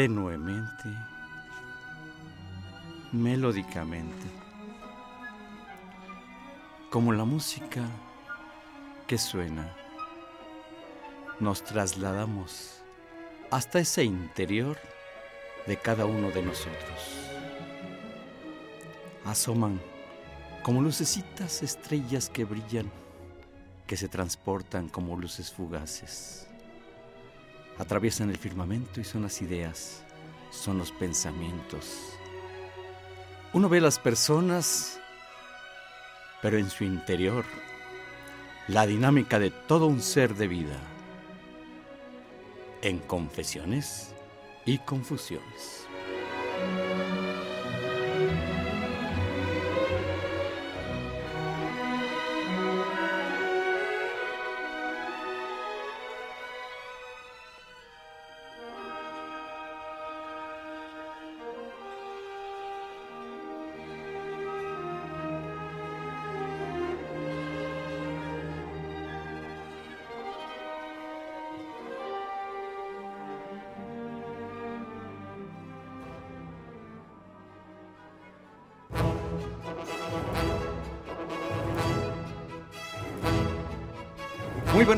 [0.00, 0.88] Tenuemente,
[3.12, 4.26] melódicamente,
[6.88, 7.82] como la música
[9.06, 9.70] que suena,
[11.38, 12.80] nos trasladamos
[13.50, 14.78] hasta ese interior
[15.66, 17.28] de cada uno de nosotros.
[19.26, 19.78] Asoman
[20.62, 22.90] como lucecitas estrellas que brillan,
[23.86, 26.49] que se transportan como luces fugaces
[27.80, 30.04] atraviesan el firmamento y son las ideas,
[30.50, 32.12] son los pensamientos.
[33.54, 35.00] Uno ve las personas,
[36.42, 37.44] pero en su interior,
[38.68, 40.78] la dinámica de todo un ser de vida,
[42.82, 44.14] en confesiones
[44.66, 45.86] y confusiones.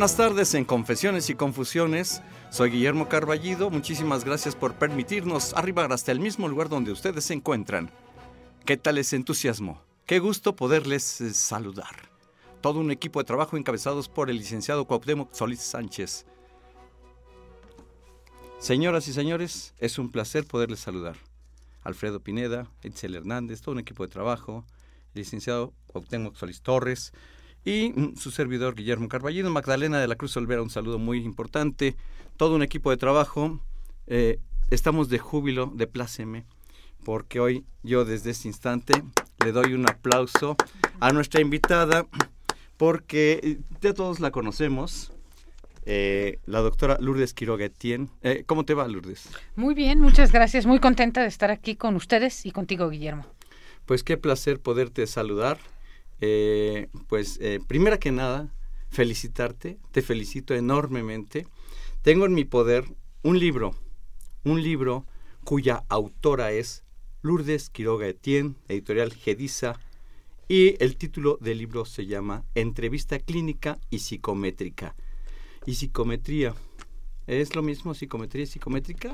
[0.03, 2.23] Buenas tardes en Confesiones y Confusiones.
[2.51, 3.71] Soy Guillermo Carballido.
[3.71, 7.89] Muchísimas gracias por permitirnos arribar hasta el mismo lugar donde ustedes se encuentran.
[8.67, 9.81] ¿Qué tal ese entusiasmo?
[10.05, 12.11] Qué gusto poderles eh, saludar.
[12.61, 16.27] Todo un equipo de trabajo encabezados por el licenciado Cuauhtémoc Solís Sánchez.
[18.59, 21.15] Señoras y señores, es un placer poderles saludar.
[21.85, 24.67] Alfredo Pineda, Itzel Hernández, todo un equipo de trabajo,
[25.15, 27.13] el licenciado Cuauhtémoc Solís Torres,
[27.65, 31.97] y mm, su servidor Guillermo Carballino, Magdalena de la Cruz Olvera, un saludo muy importante,
[32.37, 33.61] todo un equipo de trabajo.
[34.07, 34.39] Eh,
[34.71, 36.45] estamos de júbilo, de pláceme,
[37.05, 38.95] porque hoy yo desde este instante
[39.45, 40.57] le doy un aplauso
[41.01, 42.07] a nuestra invitada,
[42.77, 45.13] porque eh, ya todos la conocemos.
[45.85, 48.09] Eh, la doctora Lourdes Quiroga Etienne.
[48.47, 49.29] ¿Cómo te va, Lourdes?
[49.57, 50.65] Muy bien, muchas gracias.
[50.65, 53.27] Muy contenta de estar aquí con ustedes y contigo, Guillermo.
[53.85, 55.59] Pues qué placer poderte saludar.
[56.25, 58.55] Eh, pues eh, primera que nada,
[58.91, 61.49] felicitarte, te felicito enormemente.
[62.03, 62.85] Tengo en mi poder
[63.25, 63.75] un libro,
[64.45, 65.05] un libro
[65.43, 66.85] cuya autora es
[67.23, 69.81] Lourdes Quiroga Etienne, editorial Gedisa,
[70.47, 74.95] y el título del libro se llama Entrevista clínica y psicométrica.
[75.67, 76.55] Y psicometría,
[77.27, 79.13] ¿es lo mismo psicometría y psicométrica?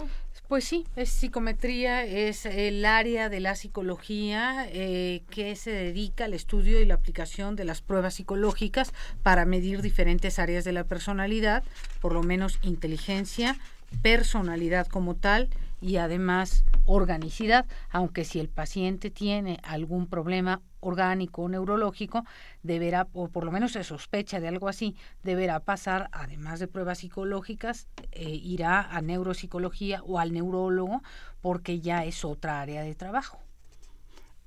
[0.49, 6.33] Pues sí, es psicometría, es el área de la psicología eh, que se dedica al
[6.33, 11.65] estudio y la aplicación de las pruebas psicológicas para medir diferentes áreas de la personalidad,
[12.01, 13.59] por lo menos inteligencia,
[14.01, 15.51] personalidad como tal
[15.83, 22.25] y además organicidad, aunque si el paciente tiene algún problema orgánico o neurológico,
[22.63, 26.99] deberá, o por lo menos se sospecha de algo así, deberá pasar, además de pruebas
[26.99, 31.03] psicológicas, eh, irá a neuropsicología o al neurólogo,
[31.41, 33.39] porque ya es otra área de trabajo.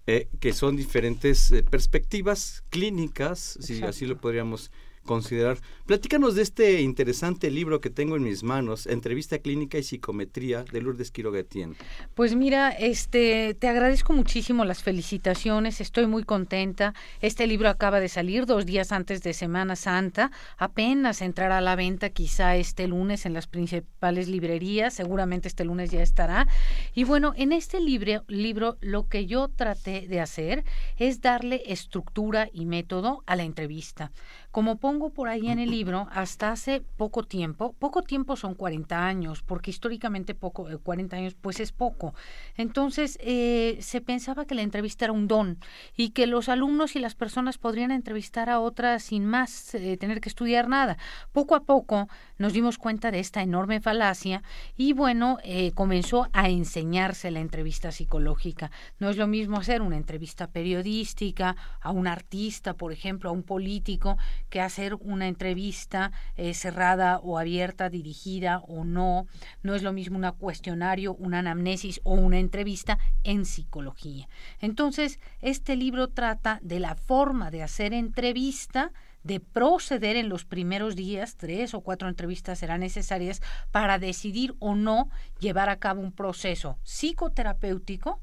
[0.07, 4.71] Eh, que son diferentes eh, perspectivas clínicas, si así lo podríamos
[5.05, 5.59] considerar.
[5.85, 10.81] Platícanos de este interesante libro que tengo en mis manos, Entrevista Clínica y Psicometría de
[10.81, 11.75] Lourdes Quiroga Etienne.
[12.15, 16.93] Pues mira, este, te agradezco muchísimo las felicitaciones, estoy muy contenta.
[17.21, 21.75] Este libro acaba de salir dos días antes de Semana Santa, apenas entrará a la
[21.75, 26.47] venta quizá este lunes en las principales librerías, seguramente este lunes ya estará.
[26.93, 30.63] Y bueno, en este libro, libro lo que yo traté de hacer
[30.97, 34.11] es darle estructura y método a la entrevista.
[34.51, 39.05] Como pongo por ahí en el libro, hasta hace poco tiempo, poco tiempo son 40
[39.05, 42.13] años, porque históricamente poco, 40 eh, años pues es poco.
[42.57, 45.57] Entonces eh, se pensaba que la entrevista era un don
[45.95, 50.19] y que los alumnos y las personas podrían entrevistar a otras sin más eh, tener
[50.19, 50.97] que estudiar nada.
[51.31, 54.43] Poco a poco nos dimos cuenta de esta enorme falacia
[54.75, 55.37] y bueno,
[55.75, 58.69] comenzó a enseñarse la entrevista psicológica.
[58.99, 63.43] No es lo mismo hacer una entrevista periodística a un artista, por ejemplo, a un
[63.43, 64.17] político,
[64.51, 69.25] que hacer una entrevista eh, cerrada o abierta, dirigida o no.
[69.63, 74.27] No es lo mismo un cuestionario, una anamnesis o una entrevista en psicología.
[74.59, 78.91] Entonces, este libro trata de la forma de hacer entrevista
[79.23, 84.75] de proceder en los primeros días, tres o cuatro entrevistas serán necesarias para decidir o
[84.75, 85.09] no
[85.39, 88.19] llevar a cabo un proceso psicoterapéutico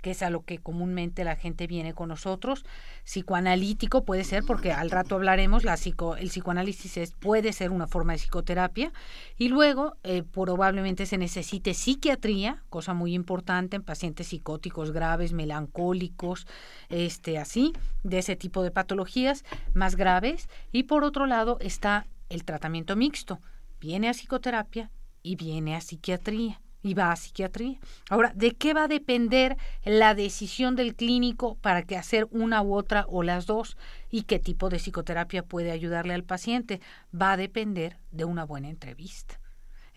[0.00, 2.64] que es a lo que comúnmente la gente viene con nosotros.
[3.04, 7.86] Psicoanalítico puede ser, porque al rato hablaremos, la psico, el psicoanálisis es, puede ser una
[7.86, 8.92] forma de psicoterapia.
[9.36, 16.46] Y luego eh, probablemente se necesite psiquiatría, cosa muy importante en pacientes psicóticos graves, melancólicos,
[16.88, 17.72] este, así,
[18.02, 20.48] de ese tipo de patologías más graves.
[20.72, 23.40] Y por otro lado está el tratamiento mixto.
[23.80, 24.90] Viene a psicoterapia
[25.22, 27.78] y viene a psiquiatría y va a psiquiatría.
[28.08, 32.74] Ahora, ¿de qué va a depender la decisión del clínico para que hacer una u
[32.74, 33.76] otra o las dos?
[34.10, 36.80] ¿Y qué tipo de psicoterapia puede ayudarle al paciente?
[37.14, 39.40] Va a depender de una buena entrevista.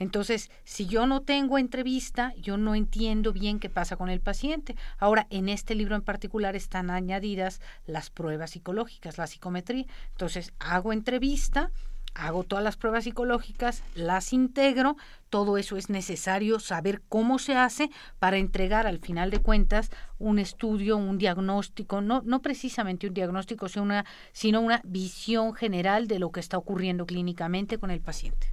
[0.02, 4.76] Entonces, si yo no tengo entrevista, yo no entiendo bien qué pasa con el paciente.
[4.98, 9.86] Ahora, en este libro en particular están añadidas las pruebas psicológicas, la psicometría.
[10.10, 11.70] Entonces, hago entrevista,
[12.14, 14.98] hago todas las pruebas psicológicas, las integro,
[15.30, 20.38] todo eso es necesario saber cómo se hace para entregar al final de cuentas un
[20.40, 26.20] estudio, un diagnóstico, no, no precisamente un diagnóstico, sino una, sino una visión general de
[26.20, 28.48] lo que está ocurriendo clínicamente con el paciente.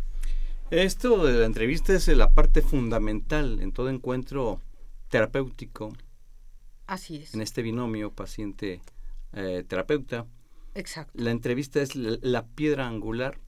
[0.70, 4.60] Esto de la entrevista es la parte fundamental en todo encuentro
[5.08, 5.96] terapéutico.
[6.86, 7.34] Así es.
[7.34, 10.26] En este binomio paciente-terapeuta.
[10.74, 11.12] Exacto.
[11.14, 13.40] La entrevista es la piedra angular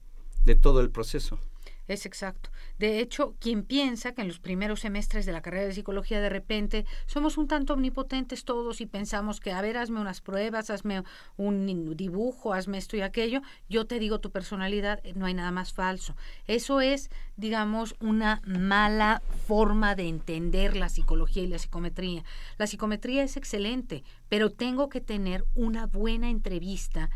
[0.43, 1.39] de todo el proceso.
[1.87, 2.51] Es exacto.
[2.79, 6.29] De hecho, quien piensa que en los primeros semestres de la carrera de psicología de
[6.29, 11.03] repente somos un tanto omnipotentes todos y pensamos que, a ver, hazme unas pruebas, hazme
[11.35, 15.73] un dibujo, hazme esto y aquello, yo te digo tu personalidad, no hay nada más
[15.73, 16.15] falso.
[16.47, 22.23] Eso es, digamos, una mala forma de entender la psicología y la psicometría.
[22.57, 27.09] La psicometría es excelente, pero tengo que tener una buena entrevista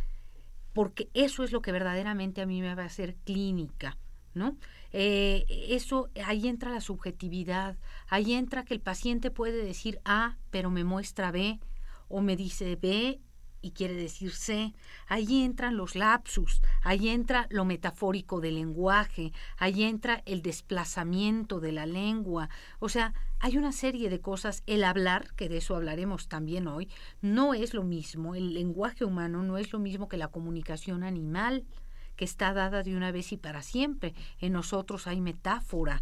[0.76, 3.98] porque eso es lo que verdaderamente a mí me va a hacer clínica,
[4.34, 4.58] ¿no?
[4.92, 7.78] Eh, eso, ahí entra la subjetividad,
[8.10, 11.62] ahí entra que el paciente puede decir A, pero me muestra B,
[12.10, 13.22] o me dice B
[13.62, 14.74] y quiere decir C.
[15.08, 21.72] Ahí entran los lapsus, ahí entra lo metafórico del lenguaje, ahí entra el desplazamiento de
[21.72, 22.50] la lengua.
[22.80, 23.14] O sea,
[23.46, 24.64] hay una serie de cosas.
[24.66, 26.90] El hablar, que de eso hablaremos también hoy,
[27.22, 28.34] no es lo mismo.
[28.34, 31.64] El lenguaje humano no es lo mismo que la comunicación animal,
[32.16, 34.16] que está dada de una vez y para siempre.
[34.40, 36.02] En nosotros hay metáfora,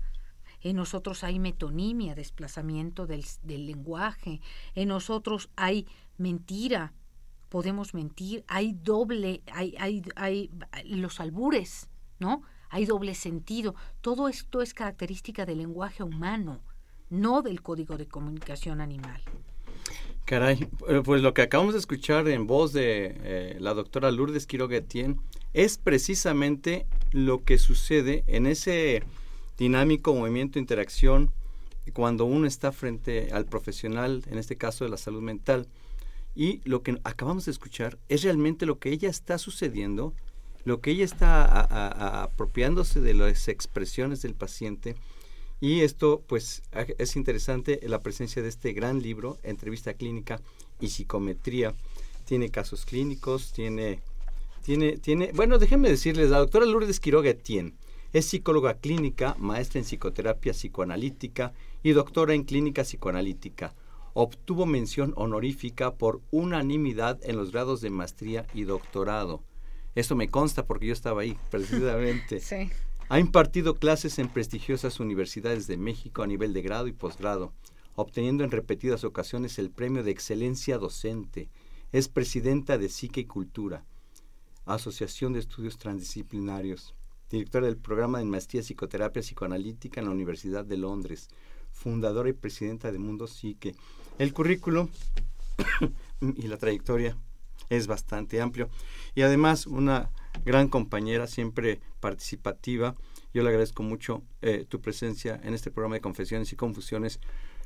[0.61, 4.39] en nosotros hay metonimia, desplazamiento del, del, lenguaje,
[4.73, 5.85] en nosotros hay
[6.17, 6.93] mentira,
[7.49, 10.49] podemos mentir, hay doble, hay, hay, hay
[10.85, 11.89] los albures,
[12.19, 12.43] ¿no?
[12.69, 13.75] Hay doble sentido.
[13.99, 16.61] Todo esto es característica del lenguaje humano
[17.13, 19.21] no del código de comunicación animal.
[20.25, 24.47] Caray, eh, pues lo que acabamos de escuchar en voz de eh, la doctora Lourdes
[24.47, 24.81] Quiroga
[25.53, 29.03] es precisamente lo que sucede en ese
[29.57, 31.31] dinámico movimiento interacción
[31.91, 35.67] cuando uno está frente al profesional, en este caso de la salud mental,
[36.35, 40.13] y lo que acabamos de escuchar es realmente lo que ella está sucediendo,
[40.63, 44.95] lo que ella está apropiándose de las expresiones del paciente
[45.63, 46.61] y esto, pues,
[46.97, 50.41] es interesante la presencia de este gran libro, Entrevista Clínica
[50.81, 51.73] y Psicometría.
[52.25, 54.01] Tiene casos clínicos, tiene,
[54.65, 57.75] tiene, tiene, bueno, déjenme decirles, la doctora Lourdes Quiroga Etienne
[58.11, 63.73] es psicóloga clínica, maestra en psicoterapia psicoanalítica y doctora en clínica psicoanalítica.
[64.13, 69.41] Obtuvo mención honorífica por unanimidad en los grados de maestría y doctorado.
[69.95, 72.41] Esto me consta porque yo estaba ahí, precisamente.
[72.41, 72.69] Sí.
[73.13, 77.53] Ha impartido clases en prestigiosas universidades de México a nivel de grado y posgrado,
[77.93, 81.47] obteniendo en repetidas ocasiones el premio de excelencia docente.
[81.91, 83.85] Es presidenta de Psique y Cultura,
[84.65, 86.95] Asociación de Estudios Transdisciplinarios,
[87.29, 91.27] directora del programa de maestría psicoterapia psicoanalítica en la Universidad de Londres,
[91.71, 93.75] fundadora y presidenta de Mundo Psique.
[94.17, 94.89] El currículo
[96.19, 97.15] y la trayectoria
[97.69, 98.69] es bastante amplio
[99.13, 100.09] y además una
[100.45, 102.95] gran compañera, siempre participativa.
[103.33, 107.19] Yo le agradezco mucho eh, tu presencia en este programa de Confesiones y Confusiones.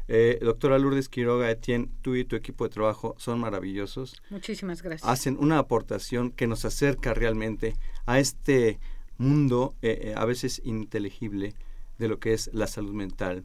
[0.07, 4.21] Eh, doctora Lourdes Quiroga Etienne, tú y tu equipo de trabajo son maravillosos.
[4.29, 5.09] Muchísimas gracias.
[5.09, 8.79] Hacen una aportación que nos acerca realmente a este
[9.17, 11.55] mundo eh, a veces ininteligible
[11.97, 13.43] de lo que es la salud mental.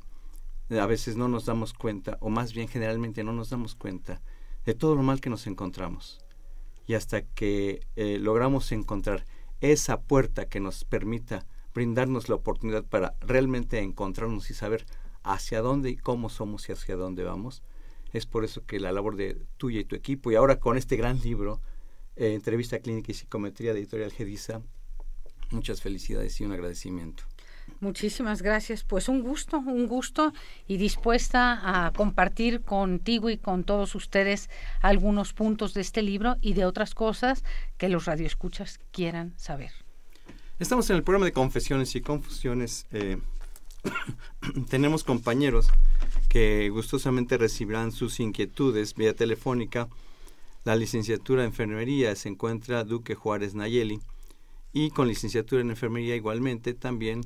[0.71, 4.23] A veces no nos damos cuenta, o más bien generalmente no nos damos cuenta
[4.65, 6.22] de todo lo mal que nos encontramos
[6.87, 9.25] y hasta que eh, logramos encontrar
[9.61, 14.87] esa puerta que nos permita brindarnos la oportunidad para realmente encontrarnos y saber
[15.23, 17.63] hacia dónde y cómo somos y hacia dónde vamos.
[18.13, 20.97] Es por eso que la labor de tuya y tu equipo, y ahora con este
[20.97, 21.61] gran libro,
[22.17, 24.63] eh, Entrevista Clínica y Psicometría de Editorial Gedisa,
[25.51, 27.25] muchas felicidades y un agradecimiento.
[27.83, 28.85] Muchísimas gracias.
[28.85, 30.33] Pues un gusto, un gusto
[30.69, 34.51] y dispuesta a compartir contigo y con todos ustedes
[34.83, 37.43] algunos puntos de este libro y de otras cosas
[37.79, 39.73] que los radioescuchas quieran saber.
[40.61, 42.87] Estamos en el programa de confesiones y confusiones.
[42.93, 43.19] Eh,
[44.71, 45.67] tenemos compañeros
[46.29, 49.89] que gustosamente recibirán sus inquietudes vía telefónica.
[50.63, 53.99] La licenciatura en enfermería se encuentra Duque Juárez Nayeli
[54.73, 57.23] y con licenciatura en enfermería igualmente también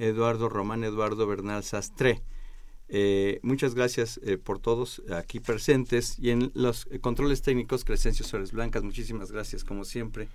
[0.00, 2.22] Eduardo Román, Eduardo Bernal Sastre.
[2.88, 8.50] Eh, muchas gracias eh, por todos aquí presentes y en los controles técnicos Crescencio Suárez
[8.50, 10.28] Blancas, muchísimas gracias como siempre.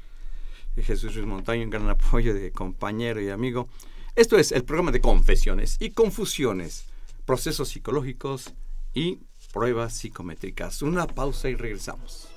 [0.78, 3.68] Jesús Luis Montaño, un gran apoyo de compañero y amigo.
[4.16, 6.86] Esto es el programa de confesiones y confusiones,
[7.26, 8.54] procesos psicológicos
[8.94, 9.20] y
[9.52, 10.82] pruebas psicométricas.
[10.82, 12.30] Una pausa y regresamos.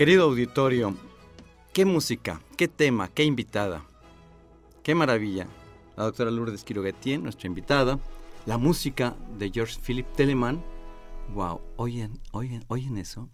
[0.00, 0.96] Querido auditorio,
[1.74, 3.84] qué música, qué tema, qué invitada,
[4.82, 5.46] qué maravilla.
[5.94, 7.98] La doctora Lourdes Quiroguetien, nuestra invitada,
[8.46, 10.64] la música de George Philip Telemann.
[11.34, 13.28] Wow, oyen, oyen, oyen eso.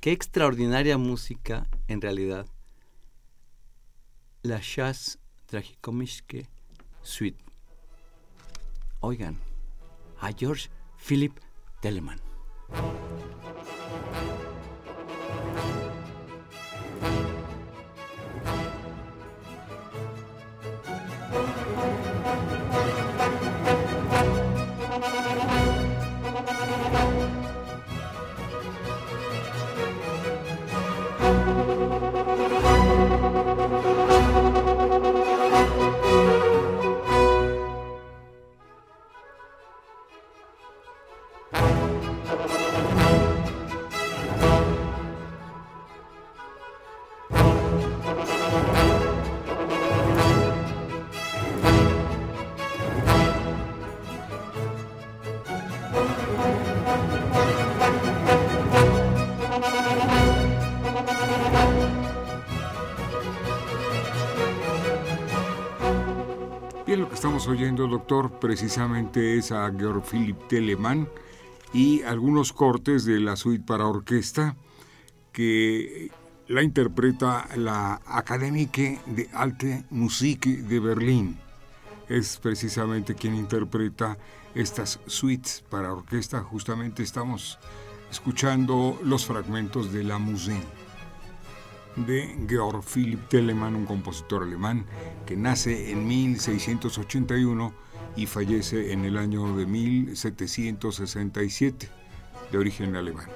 [0.00, 2.46] Qué extraordinaria música en realidad.
[4.40, 6.48] La Chas Tragicomiske
[7.02, 7.44] Suite.
[9.00, 9.38] Oigan,
[10.18, 11.38] a George Philip
[11.82, 12.20] Telemann.
[67.50, 71.08] Oyendo, doctor, precisamente es a Georg Philipp Telemann
[71.72, 74.56] y algunos cortes de la suite para orquesta
[75.32, 76.10] que
[76.48, 78.70] la interpreta la Akademie
[79.06, 81.38] de Alte Musik de Berlín.
[82.08, 84.18] Es precisamente quien interpreta
[84.54, 86.42] estas suites para orquesta.
[86.42, 87.58] Justamente estamos
[88.10, 90.79] escuchando los fragmentos de la Musée
[91.96, 94.84] de Georg Philipp Telemann, un compositor alemán
[95.26, 97.72] que nace en 1681
[98.16, 101.88] y fallece en el año de 1767,
[102.50, 103.28] de origen alemán.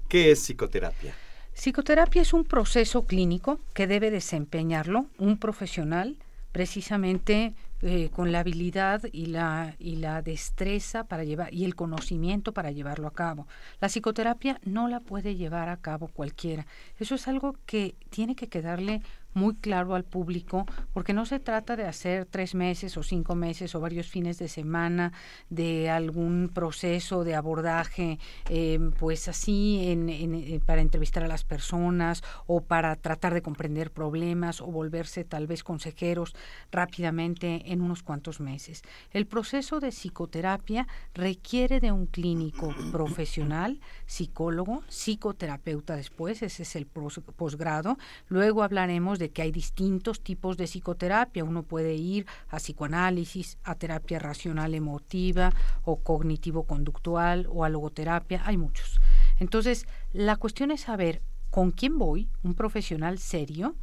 [0.09, 1.13] ¿Qué es psicoterapia?
[1.53, 6.17] Psicoterapia es un proceso clínico que debe desempeñarlo un profesional
[6.51, 12.53] precisamente eh, con la habilidad y la, y la destreza para llevar y el conocimiento
[12.53, 13.47] para llevarlo a cabo.
[13.79, 16.65] La psicoterapia no la puede llevar a cabo cualquiera.
[16.97, 21.75] Eso es algo que tiene que quedarle muy claro al público, porque no se trata
[21.75, 25.13] de hacer tres meses o cinco meses o varios fines de semana
[25.49, 32.23] de algún proceso de abordaje, eh, pues así en, eh, para entrevistar a las personas
[32.47, 36.35] o para tratar de comprender problemas o volverse tal vez consejeros
[36.71, 38.81] rápidamente en unos cuantos meses.
[39.11, 46.87] El proceso de psicoterapia requiere de un clínico profesional, psicólogo, psicoterapeuta después, ese es el
[46.87, 47.97] posgrado.
[48.27, 51.43] Luego hablaremos de que hay distintos tipos de psicoterapia.
[51.43, 55.53] Uno puede ir a psicoanálisis, a terapia racional emotiva
[55.83, 58.41] o cognitivo-conductual o a logoterapia.
[58.45, 58.99] Hay muchos.
[59.37, 63.75] Entonces, la cuestión es saber con quién voy, un profesional serio,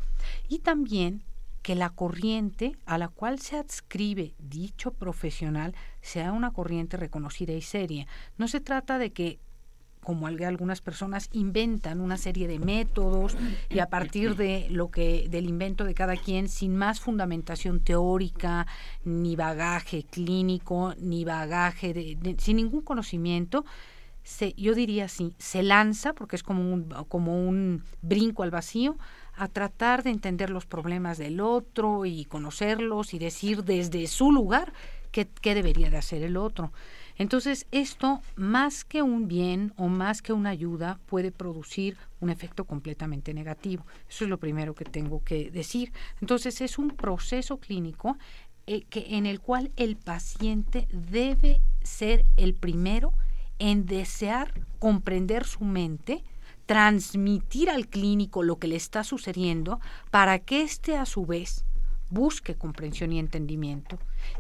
[0.48, 1.24] y también
[1.62, 7.62] que la corriente a la cual se adscribe dicho profesional sea una corriente reconocida y
[7.62, 8.06] seria.
[8.38, 9.40] No se trata de que
[10.06, 13.36] como algunas personas inventan una serie de métodos
[13.68, 18.68] y a partir de lo que del invento de cada quien sin más fundamentación teórica
[19.02, 23.64] ni bagaje clínico ni bagaje de, sin ningún conocimiento
[24.22, 28.96] se, yo diría así se lanza porque es como un como un brinco al vacío
[29.34, 34.72] a tratar de entender los problemas del otro y conocerlos y decir desde su lugar
[35.10, 36.70] qué, qué debería de hacer el otro
[37.18, 42.64] entonces, esto, más que un bien o más que una ayuda, puede producir un efecto
[42.64, 43.86] completamente negativo.
[44.08, 45.92] Eso es lo primero que tengo que decir.
[46.20, 48.18] Entonces, es un proceso clínico
[48.66, 53.14] eh, que, en el cual el paciente debe ser el primero
[53.58, 56.22] en desear comprender su mente,
[56.66, 61.64] transmitir al clínico lo que le está sucediendo para que éste a su vez
[62.10, 63.98] busque comprensión y entendimiento.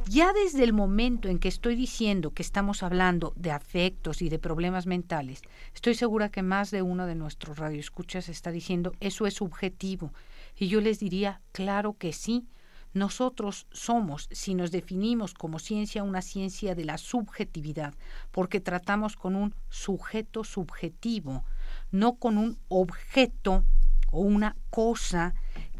[0.08, 4.38] Ya desde el momento en que estoy diciendo que estamos hablando de afectos y de
[4.38, 5.42] problemas mentales,
[5.74, 10.12] estoy segura que más de uno de nuestros radioescuchas está diciendo eso es subjetivo.
[10.56, 12.46] Y yo les diría, claro que sí.
[12.94, 17.92] Nosotros somos, si nos definimos como ciencia, una ciencia de la subjetividad,
[18.30, 21.44] porque tratamos con un sujeto subjetivo,
[21.90, 23.64] no con un objeto
[24.10, 25.34] o una cosa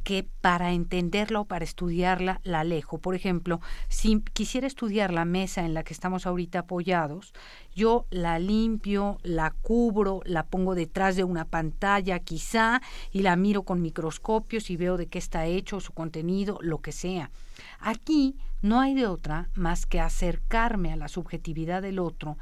[0.06, 2.98] que para entenderla o para estudiarla la alejo.
[2.98, 7.34] Por ejemplo, si quisiera estudiar la mesa en la que estamos ahorita apoyados,
[7.74, 13.64] yo la limpio, la cubro, la pongo detrás de una pantalla quizá y la miro
[13.64, 17.32] con microscopios y veo de qué está hecho su contenido, lo que sea.
[17.80, 22.38] Aquí no hay de otra más que acercarme a la subjetividad del otro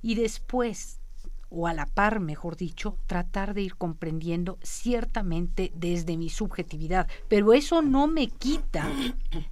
[0.00, 1.01] y después
[1.52, 7.08] o a la par, mejor dicho, tratar de ir comprendiendo ciertamente desde mi subjetividad.
[7.28, 8.88] Pero eso no me quita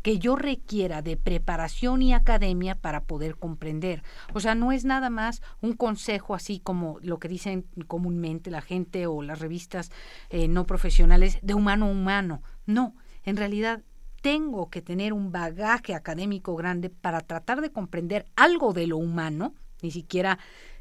[0.03, 4.03] que yo requiera de preparación y academia para poder comprender.
[4.33, 8.63] O sea, no es nada más un consejo así como lo que dicen comúnmente la
[8.63, 9.91] gente o las revistas
[10.31, 12.43] eh, no profesionales de humano a humano.
[12.67, 13.83] No, en realidad
[14.21, 19.55] tengo que tener un bagaje académico grande para tratar de comprender algo de lo humano,
[19.83, 20.39] ni siquiera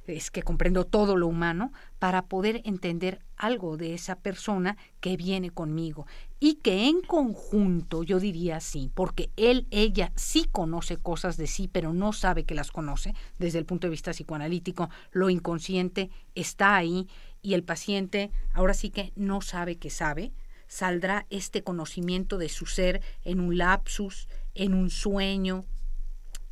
[0.10, 5.52] es que comprendo todo lo humano para poder entender algo de esa persona que viene
[5.52, 6.06] conmigo
[6.40, 11.68] y que en conjunto yo diría sí, porque él, ella sí conoce cosas de sí,
[11.68, 16.76] pero no sabe que las conoce desde el punto de vista psicoanalítico, lo inconsciente está
[16.76, 17.08] ahí
[17.42, 20.34] y el paciente ahora sí que no sabe que sabe,
[20.68, 25.66] saldrá este conocimiento de su ser en un lapsus, en un sueño,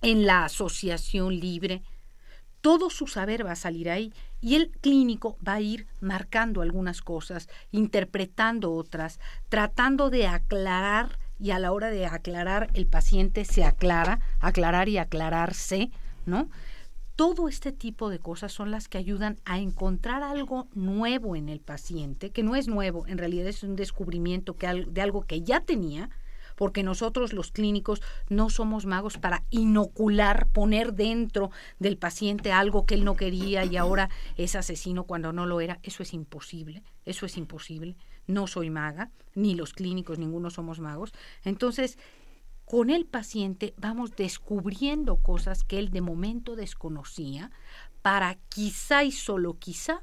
[0.01, 1.83] en la asociación libre,
[2.67, 7.01] todo su saber va a salir ahí y el clínico va a ir marcando algunas
[7.01, 13.63] cosas, interpretando otras, tratando de aclarar y a la hora de aclarar el paciente se
[13.63, 15.91] aclara, aclarar y aclararse,
[16.25, 16.49] ¿no?
[17.15, 21.61] Todo este tipo de cosas son las que ayudan a encontrar algo nuevo en el
[21.61, 26.09] paciente, que no es nuevo, en realidad es un descubrimiento de algo que ya tenía,
[26.57, 32.95] porque nosotros los clínicos no somos magos para inocular, poner dentro del paciente algo que
[32.95, 35.79] él no quería y ahora es asesino cuando no lo era.
[35.83, 37.95] Eso es imposible, eso es imposible.
[38.25, 41.13] No soy maga, ni los clínicos, ninguno somos magos.
[41.45, 41.99] Entonces,
[42.65, 47.51] con el paciente vamos descubriendo cosas que él de momento desconocía
[48.01, 50.01] para quizá y solo quizá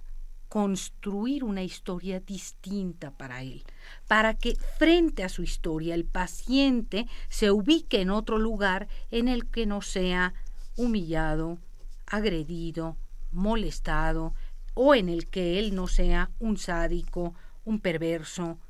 [0.54, 3.64] construir una historia distinta para él,
[4.06, 9.50] para que frente a su historia el paciente se ubique en otro lugar en el
[9.50, 10.32] que no sea
[10.76, 11.58] humillado,
[12.06, 12.96] agredido,
[13.32, 14.32] molestado,
[14.74, 18.60] o en el que él no sea un sádico, un perverso,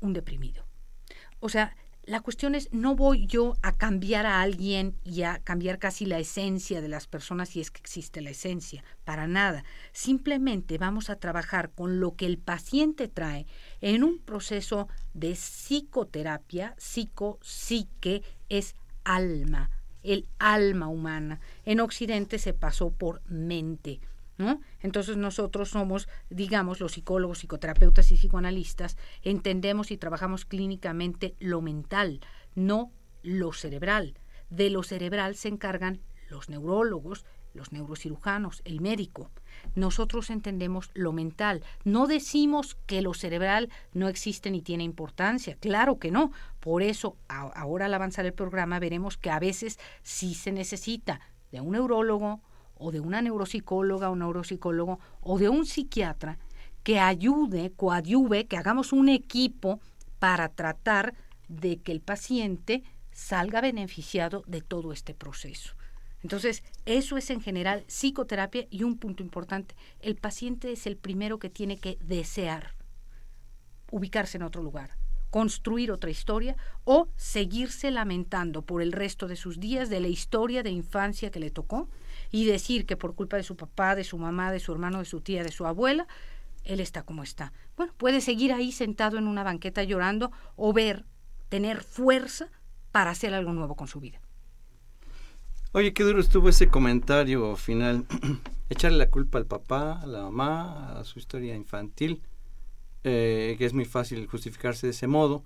[0.00, 0.64] un deprimido.
[1.40, 5.80] O sea, la cuestión es, no voy yo a cambiar a alguien y a cambiar
[5.80, 9.64] casi la esencia de las personas si es que existe la esencia, para nada.
[9.92, 13.46] Simplemente vamos a trabajar con lo que el paciente trae
[13.80, 19.70] en un proceso de psicoterapia, psico, psique, es alma,
[20.04, 21.40] el alma humana.
[21.64, 24.00] En Occidente se pasó por mente.
[24.80, 32.20] Entonces nosotros somos, digamos, los psicólogos, psicoterapeutas y psicoanalistas, entendemos y trabajamos clínicamente lo mental,
[32.54, 34.18] no lo cerebral.
[34.50, 39.30] De lo cerebral se encargan los neurólogos, los neurocirujanos, el médico.
[39.74, 41.64] Nosotros entendemos lo mental.
[41.84, 45.56] No decimos que lo cerebral no existe ni tiene importancia.
[45.58, 46.32] Claro que no.
[46.60, 51.20] Por eso, ahora al avanzar el programa, veremos que a veces sí se necesita
[51.50, 52.42] de un neurólogo,
[52.78, 56.38] o de una neuropsicóloga o neuropsicólogo o de un psiquiatra
[56.82, 59.80] que ayude, coadyuve, que hagamos un equipo
[60.18, 61.14] para tratar
[61.48, 65.74] de que el paciente salga beneficiado de todo este proceso.
[66.22, 71.38] Entonces, eso es en general psicoterapia y un punto importante, el paciente es el primero
[71.38, 72.74] que tiene que desear
[73.90, 74.96] ubicarse en otro lugar,
[75.30, 80.62] construir otra historia o seguirse lamentando por el resto de sus días de la historia
[80.62, 81.88] de infancia que le tocó
[82.36, 85.06] y decir que por culpa de su papá, de su mamá, de su hermano, de
[85.06, 86.06] su tía, de su abuela,
[86.64, 87.54] él está como está.
[87.78, 91.06] Bueno, puede seguir ahí sentado en una banqueta llorando o ver,
[91.48, 92.50] tener fuerza
[92.92, 94.20] para hacer algo nuevo con su vida.
[95.72, 98.04] Oye, qué duro estuvo ese comentario final.
[98.68, 102.20] Echarle la culpa al papá, a la mamá, a su historia infantil,
[103.02, 105.42] eh, que es muy fácil justificarse de ese modo,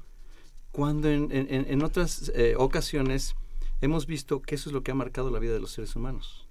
[0.72, 3.36] cuando en, otras eh, ocasiones
[3.80, 6.49] hemos visto que eso es lo que ha marcado la vida de los seres humanos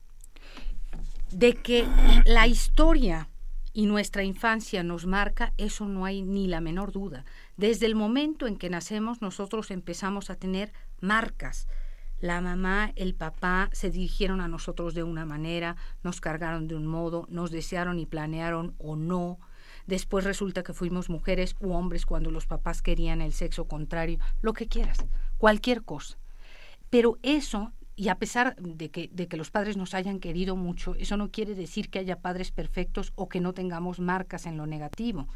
[1.31, 1.87] de que
[2.25, 3.29] la historia
[3.73, 7.23] y nuestra infancia nos marca, eso no hay ni la menor duda.
[7.57, 11.67] Desde el momento en que nacemos nosotros empezamos a tener marcas.
[12.19, 16.85] La mamá, el papá se dirigieron a nosotros de una manera, nos cargaron de un
[16.85, 19.39] modo, nos desearon y planearon o no.
[19.87, 24.53] Después resulta que fuimos mujeres u hombres cuando los papás querían el sexo contrario, lo
[24.53, 24.97] que quieras,
[25.37, 26.17] cualquier cosa.
[26.89, 30.95] Pero eso y a pesar de que, de que los padres nos hayan querido mucho,
[30.95, 34.65] eso no quiere decir que haya padres perfectos o que no tengamos marcas en lo
[34.65, 35.27] negativo.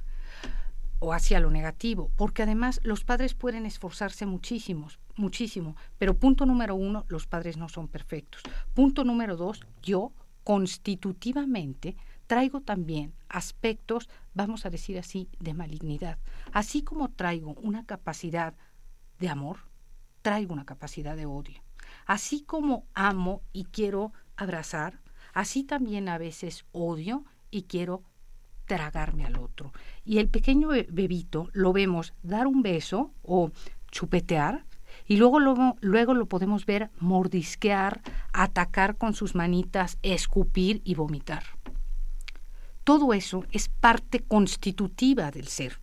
[1.00, 6.76] o hacia lo negativo, porque además los padres pueden esforzarse muchísimos, muchísimo, pero punto número
[6.76, 8.42] uno, los padres no son perfectos.
[8.74, 10.14] Punto número dos, yo
[10.46, 11.98] constitutivamente
[12.28, 16.18] traigo también aspectos, vamos a decir así, de malignidad.
[16.54, 18.54] Así como traigo una capacidad
[19.20, 19.58] de amor,
[20.22, 21.62] traigo una capacidad de odio.
[22.06, 25.00] Así como amo y quiero abrazar,
[25.34, 28.04] así también a veces odio y quiero
[28.66, 29.74] tragarme al otro.
[30.06, 33.52] Y el pequeño bebito lo vemos dar un beso o
[33.92, 34.66] chupetear
[35.08, 41.44] y luego, luego, luego lo podemos ver mordisquear, atacar con sus manitas, escupir y vomitar.
[42.84, 45.80] Todo eso es parte constitutiva del ser.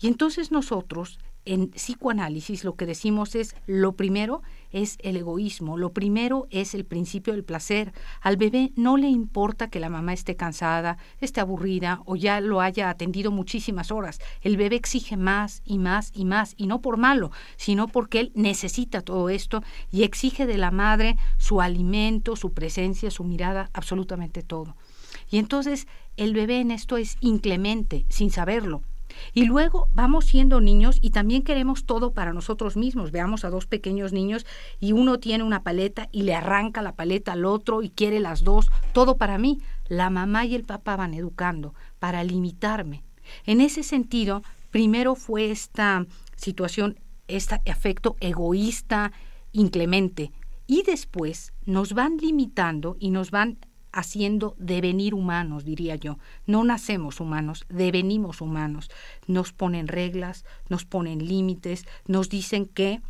[0.00, 4.42] Y entonces nosotros en psicoanálisis lo que decimos es lo primero
[4.74, 7.92] es el egoísmo, lo primero es el principio del placer.
[8.20, 12.60] Al bebé no le importa que la mamá esté cansada, esté aburrida o ya lo
[12.60, 14.18] haya atendido muchísimas horas.
[14.40, 18.32] El bebé exige más y más y más, y no por malo, sino porque él
[18.34, 24.42] necesita todo esto y exige de la madre su alimento, su presencia, su mirada, absolutamente
[24.42, 24.76] todo.
[25.30, 28.82] Y entonces el bebé en esto es inclemente, sin saberlo.
[29.32, 33.10] Y luego vamos siendo niños y también queremos todo para nosotros mismos.
[33.10, 34.46] Veamos a dos pequeños niños
[34.80, 38.44] y uno tiene una paleta y le arranca la paleta al otro y quiere las
[38.44, 39.60] dos, todo para mí.
[39.88, 43.02] La mamá y el papá van educando para limitarme.
[43.46, 46.98] En ese sentido, primero fue esta situación,
[47.28, 49.12] este afecto egoísta,
[49.52, 50.32] inclemente,
[50.66, 53.58] y después nos van limitando y nos van
[53.94, 56.18] haciendo devenir humanos, diría yo.
[56.46, 58.90] No nacemos humanos, devenimos humanos.
[59.26, 63.00] Nos ponen reglas, nos ponen límites, nos dicen que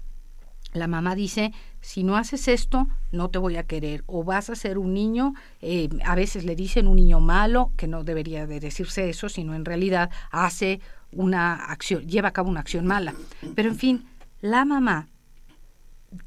[0.74, 4.02] la mamá dice, si no haces esto, no te voy a querer.
[4.06, 7.86] O vas a ser un niño, eh, a veces le dicen un niño malo, que
[7.86, 10.80] no debería de decirse eso, sino en realidad hace
[11.12, 13.14] una acción, lleva a cabo una acción mala.
[13.54, 14.04] Pero en fin,
[14.40, 15.08] la mamá,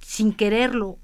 [0.02, 0.98] sin quererlo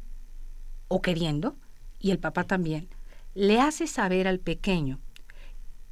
[0.88, 1.58] o queriendo,
[2.00, 2.88] y el papá también,
[3.36, 5.00] le hace saber al pequeño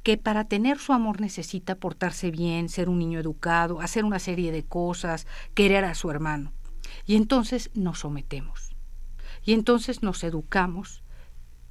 [0.02, 4.50] que para tener su amor necesita portarse bien, ser un niño educado, hacer una serie
[4.50, 6.52] de cosas, querer a su hermano.
[7.06, 8.74] Y entonces nos sometemos.
[9.44, 11.02] Y entonces nos educamos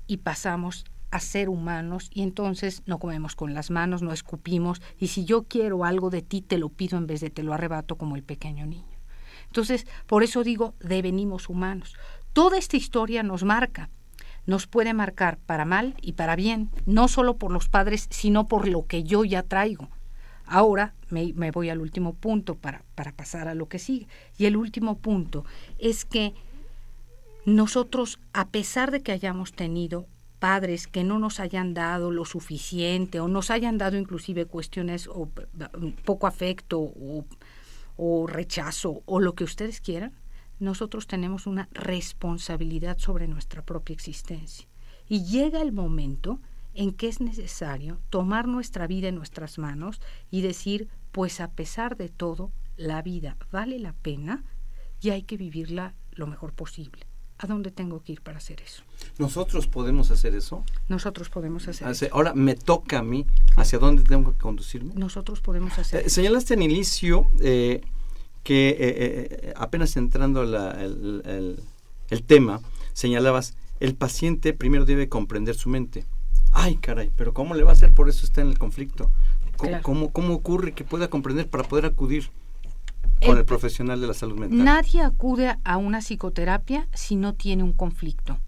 [0.07, 5.07] y pasamos a ser humanos y entonces no comemos con las manos, no escupimos y
[5.07, 7.97] si yo quiero algo de ti te lo pido en vez de te lo arrebato
[7.97, 8.97] como el pequeño niño.
[9.47, 11.95] Entonces, por eso digo, devenimos humanos.
[12.31, 13.89] Toda esta historia nos marca
[14.45, 18.67] nos puede marcar para mal y para bien, no solo por los padres, sino por
[18.67, 19.89] lo que yo ya traigo.
[20.45, 24.07] Ahora me, voy al último punto para, para pasar a lo que sigue.
[24.37, 25.45] Y el último punto
[25.79, 26.33] es que
[27.45, 30.07] nosotros, a pesar de que hayamos tenido
[30.39, 35.29] padres que no nos hayan dado lo suficiente o nos hayan dado inclusive cuestiones o
[36.03, 37.25] poco afecto o,
[37.95, 40.13] o rechazo o lo que ustedes quieran,
[40.61, 44.67] nosotros tenemos una responsabilidad sobre nuestra propia existencia.
[45.09, 46.39] Y llega el momento
[46.73, 51.97] en que es necesario tomar nuestra vida en nuestras manos y decir, pues a pesar
[51.97, 54.43] de todo, la vida vale la pena
[55.01, 57.05] y hay que vivirla lo mejor posible.
[57.39, 58.83] ¿A dónde tengo que ir para hacer eso?
[59.17, 60.63] ¿Nosotros podemos hacer eso?
[60.87, 62.05] Nosotros podemos hacer eso.
[62.11, 63.25] Ahora me toca a mí.
[63.55, 64.93] ¿Hacia dónde tengo que conducirme?
[64.93, 67.81] Nosotros podemos hacer eh, Señalaste en inicio eh,
[68.43, 71.63] que eh, eh, apenas entrando el,
[72.25, 72.61] tema,
[72.93, 76.05] señalabas, el paciente primero debe comprender su mente.
[76.51, 77.93] Ay, caray, pero ¿cómo le va a hacer?
[77.93, 79.09] Por eso está en el conflicto.
[79.83, 82.31] ¿Cómo, cómo, ocurre que pueda comprender para poder acudir
[83.23, 84.63] con el, profesional de la salud mental?
[84.63, 88.39] Nadie acude a una psicoterapia si no tiene un conflicto.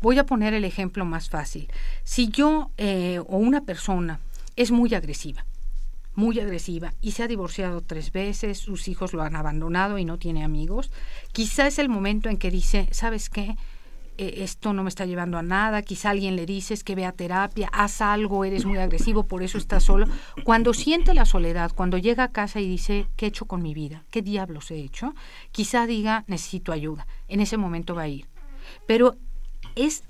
[0.00, 1.68] Voy a poner el ejemplo más fácil.
[2.04, 4.18] Si yo eh, o una persona
[4.56, 5.44] es muy agresiva,
[6.14, 10.18] muy agresiva y se ha divorciado tres veces, sus hijos lo han abandonado y no
[10.18, 10.90] tiene amigos,
[11.32, 13.56] quizá es el momento en que dice, ¿sabes qué?
[14.18, 17.68] E, esto no me está llevando a nada, quizá alguien le dices que vea terapia,
[17.72, 20.06] haz algo, eres muy agresivo, por eso estás solo.
[20.44, 23.72] Cuando siente la soledad, cuando llega a casa y dice, ¿qué he hecho con mi
[23.72, 24.04] vida?
[24.10, 25.14] ¿Qué diablos he hecho?
[25.50, 27.06] Quizá diga, necesito ayuda.
[27.28, 28.26] En ese momento va a ir.
[28.86, 29.16] Pero
[29.74, 30.04] es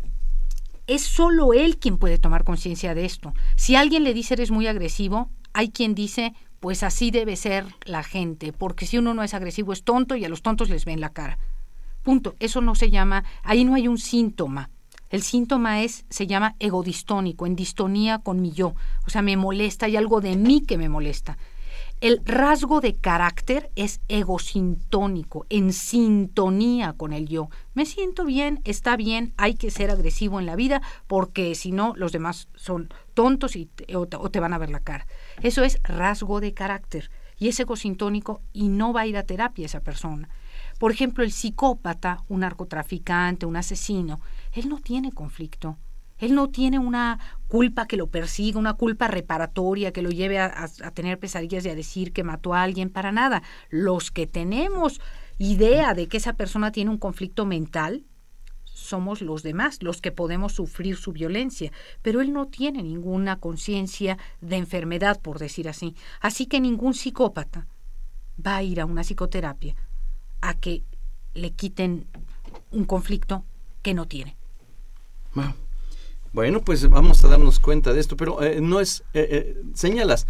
[0.88, 3.32] es solo él quien puede tomar conciencia de esto.
[3.54, 8.02] Si alguien le dice eres muy agresivo, hay quien dice, pues así debe ser la
[8.02, 11.00] gente, porque si uno no es agresivo es tonto y a los tontos les ven
[11.00, 11.38] la cara.
[12.02, 12.34] Punto.
[12.40, 14.70] Eso no se llama, ahí no hay un síntoma.
[15.10, 18.74] El síntoma es, se llama egodistónico, en distonía con mi yo.
[19.06, 21.36] O sea, me molesta, hay algo de mí que me molesta.
[22.00, 27.48] El rasgo de carácter es egosintónico, en sintonía con el yo.
[27.74, 31.92] Me siento bien, está bien, hay que ser agresivo en la vida porque si no
[31.94, 35.06] los demás son tontos y o, te van a ver la cara.
[35.42, 37.10] Eso es rasgo de carácter.
[37.38, 40.28] y es egosintónico y no va a ir a terapia esa persona.
[40.78, 44.20] Por ejemplo, el psicópata, un narcotraficante, un asesino,
[44.52, 45.76] él no tiene conflicto.
[46.18, 50.68] Él no tiene una culpa que lo persiga, una culpa reparatoria que lo lleve a,
[50.94, 53.42] tener pesadillas y a decir que mató a alguien, para nada.
[53.70, 55.00] Los que tenemos
[55.38, 58.04] idea de que esa persona tiene un conflicto mental,
[58.74, 64.18] somos los demás, los que podemos sufrir su violencia, pero él no tiene ninguna conciencia
[64.40, 65.94] de enfermedad, por decir así.
[66.20, 67.66] Así que ningún psicópata
[68.44, 69.76] va a ir a una psicoterapia
[70.40, 70.82] a que
[71.34, 72.06] le quiten
[72.70, 73.44] un conflicto
[73.82, 74.36] que no tiene.
[76.32, 80.26] Bueno, pues vamos a darnos cuenta de esto, pero eh, no es, eh, eh, señalas,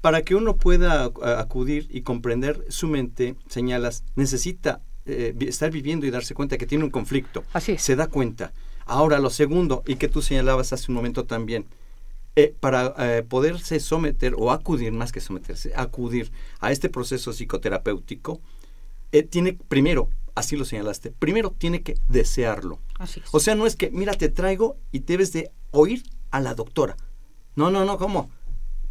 [0.00, 6.34] para que uno pueda acudir y comprender su mente, señalas, necesita estar viviendo y darse
[6.34, 7.44] cuenta que tiene un conflicto.
[7.52, 7.82] Así es.
[7.82, 8.52] Se da cuenta.
[8.84, 11.66] Ahora, lo segundo, y que tú señalabas hace un momento también,
[12.60, 18.40] para poderse someter o acudir, más que someterse, acudir a este proceso psicoterapéutico,
[19.12, 22.80] eh, tiene primero, así lo señalaste, primero tiene que desearlo.
[23.30, 26.96] O sea, no es que, mira, te traigo y debes de oír a la doctora.
[27.54, 28.30] No, no, no, ¿cómo?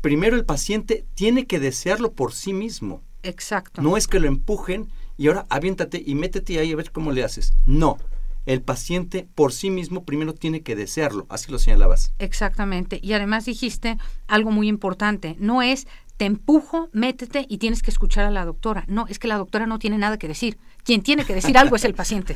[0.01, 3.01] Primero el paciente tiene que desearlo por sí mismo.
[3.23, 3.81] Exacto.
[3.81, 4.89] No es que lo empujen
[5.21, 7.53] y ahora aviéntate y métete ahí a ver cómo le haces.
[7.67, 7.99] No.
[8.47, 12.11] El paciente por sí mismo primero tiene que desearlo, así lo señalabas.
[12.17, 12.99] Exactamente.
[13.03, 15.85] Y además dijiste algo muy importante, no es
[16.17, 18.83] te empujo, métete y tienes que escuchar a la doctora.
[18.87, 20.57] No, es que la doctora no tiene nada que decir.
[20.83, 22.35] Quien tiene que decir algo es el paciente.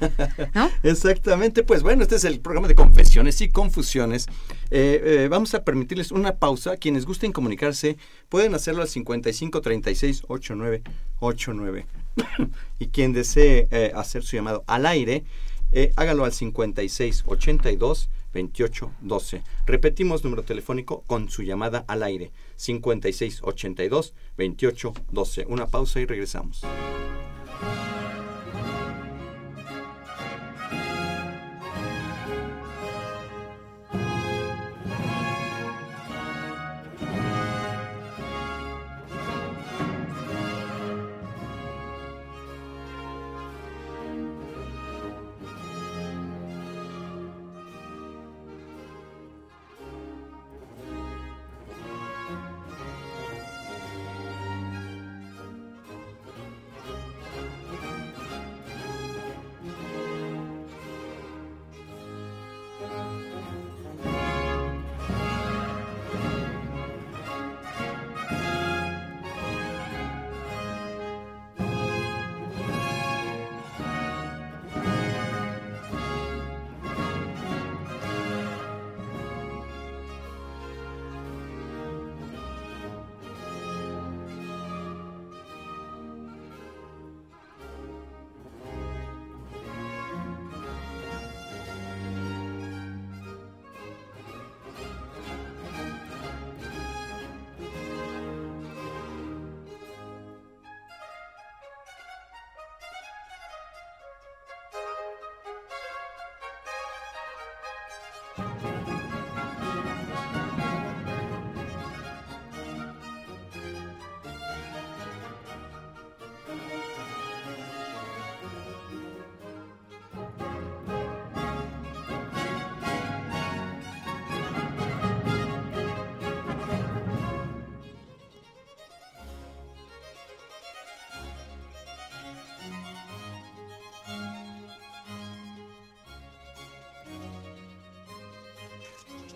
[0.53, 0.69] ¿no?
[0.83, 4.27] Exactamente, pues bueno, este es el programa de confesiones y confusiones.
[4.69, 6.77] Eh, eh, vamos a permitirles una pausa.
[6.77, 7.97] Quienes gusten comunicarse
[8.29, 10.83] pueden hacerlo al 55 36 89
[11.19, 12.04] 89.
[12.79, 15.23] y quien desee eh, hacer su llamado al aire,
[15.97, 19.43] hágalo al 56 82 2812.
[19.65, 25.45] Repetimos número telefónico con su llamada al aire 5682 2812.
[25.47, 26.61] Una pausa y regresamos.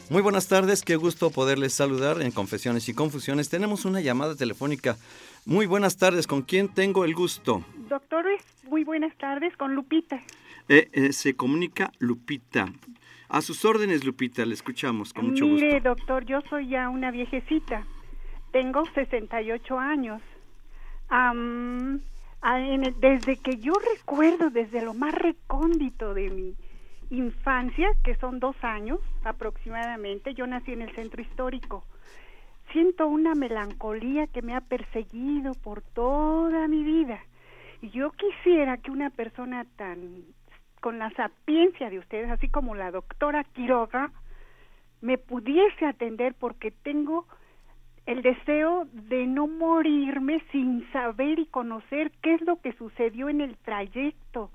[0.10, 3.48] Muy buenas tardes, qué gusto poderles saludar en Confesiones y Confusiones.
[3.48, 4.98] Tenemos una llamada telefónica.
[5.46, 7.64] Muy buenas tardes, ¿con quién tengo el gusto?
[7.88, 10.20] Doctores, muy buenas tardes, con Lupita.
[10.68, 12.74] Eh, eh, se comunica Lupita.
[13.28, 15.64] A sus órdenes, Lupita, le escuchamos con mucho gusto.
[15.64, 17.86] Mire, doctor, yo soy ya una viejecita.
[18.52, 20.24] Tengo 68 años.
[23.00, 26.56] desde que yo recuerdo, desde lo más recóndito de mi
[27.10, 31.84] infancia, que son dos años aproximadamente, yo nací en el centro histórico.
[32.72, 37.20] Siento una melancolía que me ha perseguido por toda mi vida.
[37.82, 40.24] Y yo quisiera que una persona tan
[40.82, 44.12] con la sapiencia de ustedes, así como la doctora Quiroga,
[45.02, 47.26] me pudiese atender porque tengo
[48.06, 53.42] el deseo de no morirme sin saber y conocer qué es lo que sucedió en
[53.42, 54.52] el trayecto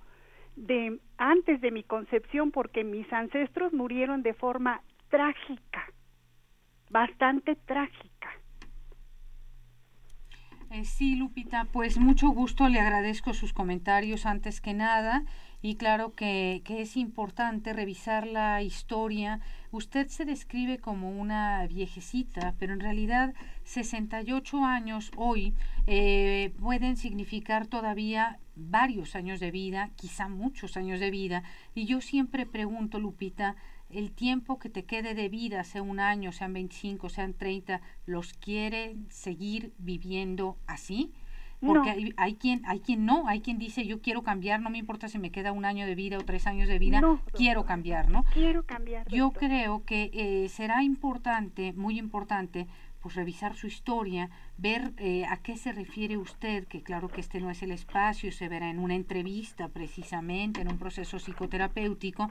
[0.56, 5.90] de antes de mi concepción porque mis ancestros murieron de forma trágica,
[6.90, 8.28] bastante trágica.
[10.70, 15.24] Eh, sí, Lupita, pues mucho gusto, le agradezco sus comentarios antes que nada
[15.62, 19.40] y claro que, que, es importante revisar la historia.
[19.74, 25.52] Usted se describe como una viejecita, pero en realidad 68 años hoy
[25.88, 31.42] eh, pueden significar todavía varios años de vida, quizá muchos años de vida.
[31.74, 33.56] Y yo siempre pregunto, Lupita,
[33.90, 38.32] el tiempo que te quede de vida, sea un año, sean 25, sean 30, ¿los
[38.34, 41.12] quiere seguir viviendo así?
[41.66, 44.78] Porque hay, hay, quien hay quien no, hay quien dice yo quiero cambiar, no me
[44.78, 47.00] importa si me queda un año de vida o tres años de vida,
[47.32, 48.24] quiero cambiar, ¿no?
[48.32, 49.08] Quiero cambiar.
[49.08, 52.66] Yo creo que eh, será importante, muy importante,
[53.04, 57.38] pues revisar su historia, ver eh, a qué se refiere usted, que claro que este
[57.38, 62.30] no es el espacio, se verá en una entrevista precisamente, en un proceso psicoterapéutico,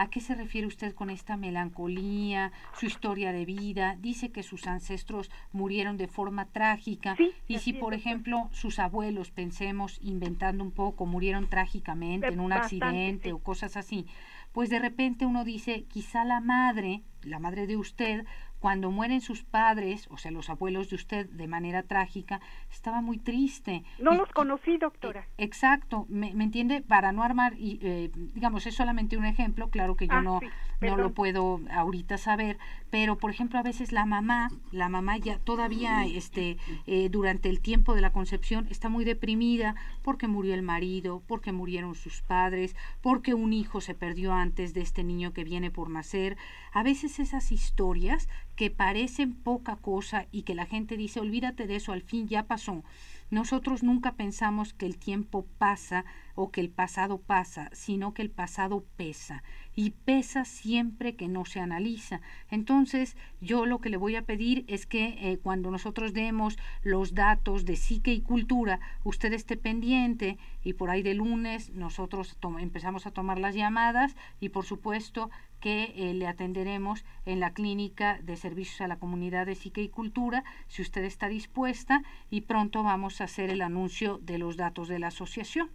[0.00, 4.66] a qué se refiere usted con esta melancolía, su historia de vida, dice que sus
[4.66, 11.04] ancestros murieron de forma trágica, y si por ejemplo sus abuelos, pensemos, inventando un poco,
[11.04, 14.06] murieron trágicamente en un accidente o cosas así,
[14.52, 18.24] pues de repente uno dice, quizá la madre, la madre de usted,
[18.60, 22.40] cuando mueren sus padres, o sea, los abuelos de usted, de manera trágica,
[22.70, 23.84] estaba muy triste.
[23.98, 25.26] No los conocí, doctora.
[25.38, 26.82] Eh, exacto, me, entiende?
[26.82, 30.40] Para no armar, y, eh, digamos, es solamente un ejemplo, claro que yo ah, no,
[30.80, 32.58] no lo puedo ahorita saber,
[32.90, 36.56] pero por ejemplo, a veces la mamá, la mamá ya todavía, este,
[36.86, 41.52] eh, durante el tiempo de la concepción, está muy deprimida porque murió el marido, porque
[41.52, 45.90] murieron sus padres, porque un hijo se perdió antes de este niño que viene por
[45.90, 46.36] nacer.
[46.72, 51.76] A veces esas historias que parecen poca cosa y que la gente dice, olvídate de
[51.76, 52.84] eso, al fin ya pasó.
[53.30, 56.04] Nosotros nunca pensamos que el tiempo pasa
[56.34, 61.44] o que el pasado pasa, sino que el pasado pesa y pesa siempre que no
[61.44, 62.20] se analiza.
[62.50, 67.14] Entonces, yo lo que le voy a pedir es que eh, cuando nosotros demos los
[67.14, 73.06] datos de psique y cultura, usted esté pendiente y por ahí de lunes nosotros empezamos
[73.06, 78.36] a tomar las llamadas y por supuesto que eh, le atenderemos en la clínica de
[78.36, 83.20] servicios a la comunidad de psique y cultura, si usted está dispuesta, y pronto vamos
[83.20, 85.70] a hacer el anuncio de los datos de la asociación.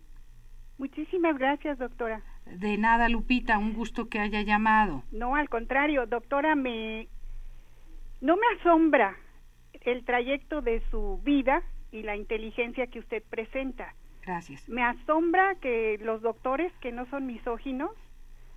[0.77, 2.21] Muchísimas gracias, doctora.
[2.45, 5.03] De nada, Lupita, un gusto que haya llamado.
[5.11, 7.07] No, al contrario, doctora, me
[8.21, 9.15] no me asombra
[9.81, 11.61] el trayecto de su vida
[11.91, 13.93] y la inteligencia que usted presenta.
[14.25, 14.67] Gracias.
[14.67, 17.91] Me asombra que los doctores que no son misóginos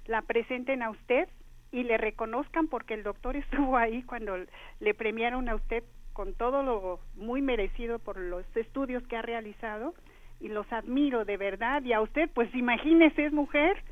[0.09, 1.29] la presenten a usted
[1.71, 4.37] y le reconozcan porque el doctor estuvo ahí cuando
[4.81, 9.95] le premiaron a usted con todo lo muy merecido por los estudios que ha realizado
[10.41, 13.85] y los admiro de verdad y a usted pues imagínese es mujer.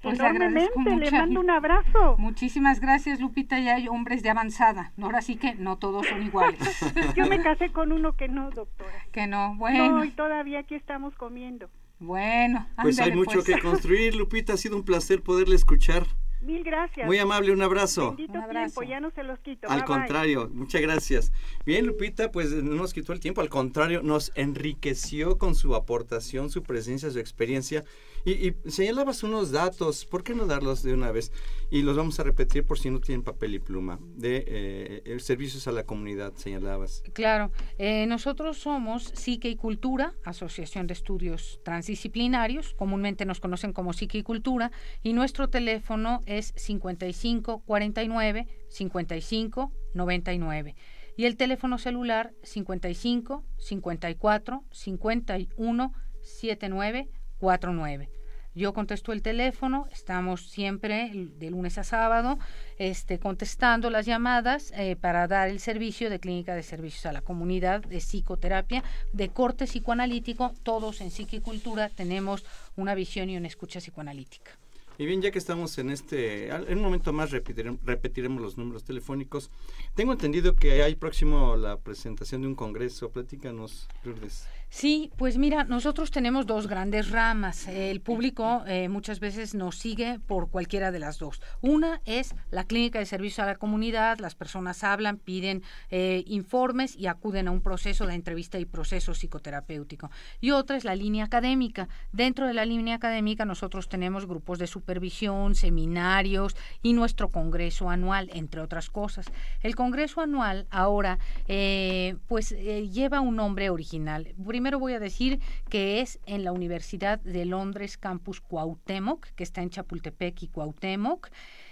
[0.00, 2.16] Pues enormemente le, mando un abrazo.
[2.18, 4.92] Muchísimas gracias Lupita ya hay hombres de avanzada.
[5.00, 6.58] Ahora sí que no todos son iguales.
[7.16, 8.98] Yo me casé con uno que no doctora.
[9.12, 10.04] Que no bueno.
[10.04, 11.68] Y todavía aquí estamos comiendo
[12.02, 13.44] bueno, pues hay mucho pues.
[13.44, 14.54] que construir, Lupita.
[14.54, 16.06] Ha sido un placer poderle escuchar.
[16.40, 17.06] Mil gracias.
[17.06, 18.16] Muy amable, un abrazo.
[18.16, 19.68] Bendito tiempo, ya no se los quito.
[19.70, 21.32] Al contrario, muchas gracias.
[21.64, 26.50] Bien, Lupita, pues no nos quitó el tiempo, al contrario, nos enriqueció con su aportación,
[26.50, 27.84] su presencia, su experiencia.
[28.24, 31.32] Y, señalabas unos datos, ¿por qué no darlos de una vez?
[31.70, 35.66] Y los vamos a repetir por si no tienen papel y pluma, de eh, servicios
[35.66, 37.02] a la comunidad, señalabas.
[37.12, 43.92] Claro, eh, nosotros somos Psique y Cultura, Asociación de Estudios Transdisciplinarios, comúnmente nos conocen como
[43.92, 44.70] Psique y Cultura,
[45.02, 50.74] y nuestro teléfono es 55 49 55 99
[51.16, 55.92] y el teléfono celular 55 54 51
[56.22, 57.08] 79
[57.42, 58.08] 49.
[58.54, 62.38] Yo contesto el teléfono, estamos siempre de lunes a sábado
[62.78, 67.22] este, contestando las llamadas eh, para dar el servicio de clínica de servicios a la
[67.22, 70.54] comunidad de psicoterapia, de corte psicoanalítico.
[70.62, 72.44] Todos en psiquicultura tenemos
[72.76, 74.52] una visión y una escucha psicoanalítica.
[74.98, 78.84] Y bien, ya que estamos en este, en un momento más repetiremos, repetiremos los números
[78.84, 79.50] telefónicos.
[79.96, 83.10] Tengo entendido que hay próximo la presentación de un congreso.
[83.10, 84.46] Platícanos, Lourdes.
[84.74, 87.68] Sí, pues mira, nosotros tenemos dos grandes ramas.
[87.68, 91.42] El público eh, muchas veces nos sigue por cualquiera de las dos.
[91.60, 96.96] Una es la clínica de servicio a la comunidad, las personas hablan, piden eh, informes
[96.96, 100.10] y acuden a un proceso de entrevista y proceso psicoterapéutico.
[100.40, 101.90] Y otra es la línea académica.
[102.10, 108.30] Dentro de la línea académica nosotros tenemos grupos de supervisión, seminarios y nuestro congreso anual,
[108.32, 109.26] entre otras cosas.
[109.60, 114.32] El congreso anual ahora eh, pues lleva un nombre original
[114.78, 119.70] voy a decir que es en la Universidad de Londres Campus Cuauhtémoc, que está en
[119.70, 121.28] Chapultepec y Cuauhtémoc.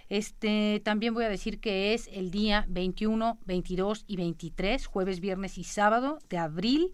[0.08, 5.56] Este, también voy a decir que es el día 21, 22 y 23, jueves, viernes
[5.56, 6.92] y sábado de abril.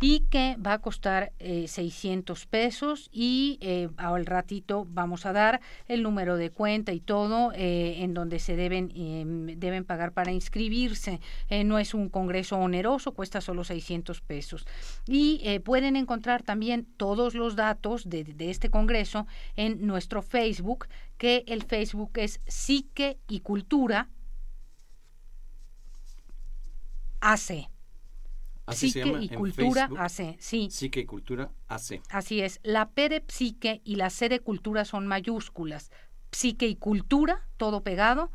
[0.00, 3.58] Y que va a costar 600 pesos y
[3.96, 8.92] al ratito vamos a dar el número de cuenta y todo en donde se deben,
[8.94, 11.20] em, deben pagar para inscribirse.
[11.64, 14.66] no es un congreso oneroso, cuesta solo 600 pesos.
[15.06, 19.26] Y pueden encontrar también todos los datos de, de este congreso
[19.56, 24.08] en nuestro Facebook, que el Facebook es Psique y Cultura
[27.20, 27.68] AC.
[28.68, 30.68] Así psique y Cultura AC, sí.
[30.70, 32.02] Psique y Cultura AC.
[32.10, 32.60] Así es.
[32.62, 35.90] La P de Psique y la C de Cultura son mayúsculas.
[36.32, 38.30] Psique y Cultura, todo pegado,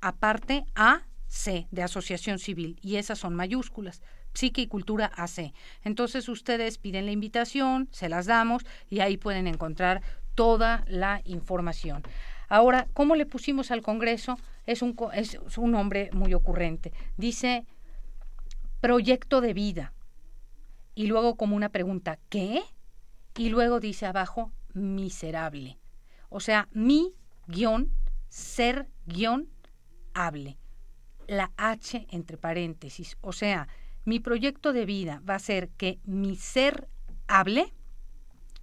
[0.00, 4.02] aparte AC de Asociación Civil, y esas son mayúsculas.
[4.34, 5.52] Psique y Cultura AC.
[5.82, 10.02] Entonces ustedes piden la invitación, se las damos y ahí pueden encontrar
[10.34, 12.02] toda la información.
[12.48, 14.38] Ahora, ¿cómo le pusimos al Congreso?
[14.66, 16.92] Es un, es un nombre muy ocurrente.
[17.16, 17.66] Dice
[18.80, 19.92] proyecto de vida.
[20.94, 22.62] Y luego como una pregunta, ¿qué?
[23.36, 25.78] Y luego dice abajo, miserable.
[26.28, 27.14] O sea, mi
[27.46, 27.90] guion,
[28.28, 29.48] ser guion,
[30.14, 30.58] hable.
[31.26, 33.16] La H entre paréntesis.
[33.20, 33.68] O sea,
[34.04, 36.88] mi proyecto de vida va a ser que mi ser
[37.26, 37.72] hable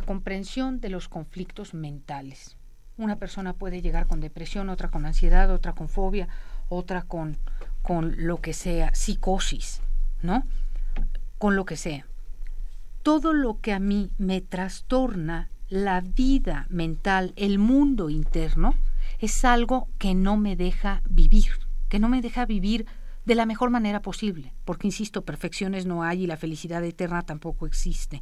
[0.00, 2.56] comprensión de los conflictos mentales.
[2.96, 6.28] Una persona puede llegar con depresión, otra con ansiedad, otra con fobia,
[6.68, 7.36] otra con
[8.16, 9.80] lo que sea, psicosis,
[10.22, 10.46] ¿no?
[11.38, 12.06] Con lo que sea.
[13.02, 18.76] Todo lo que a mí me trastorna la vida mental, el mundo interno,
[19.18, 21.52] es algo que no me deja vivir,
[21.88, 22.86] que no me deja vivir
[23.24, 27.66] de la mejor manera posible, porque insisto, perfecciones no hay y la felicidad eterna tampoco
[27.66, 28.20] existe,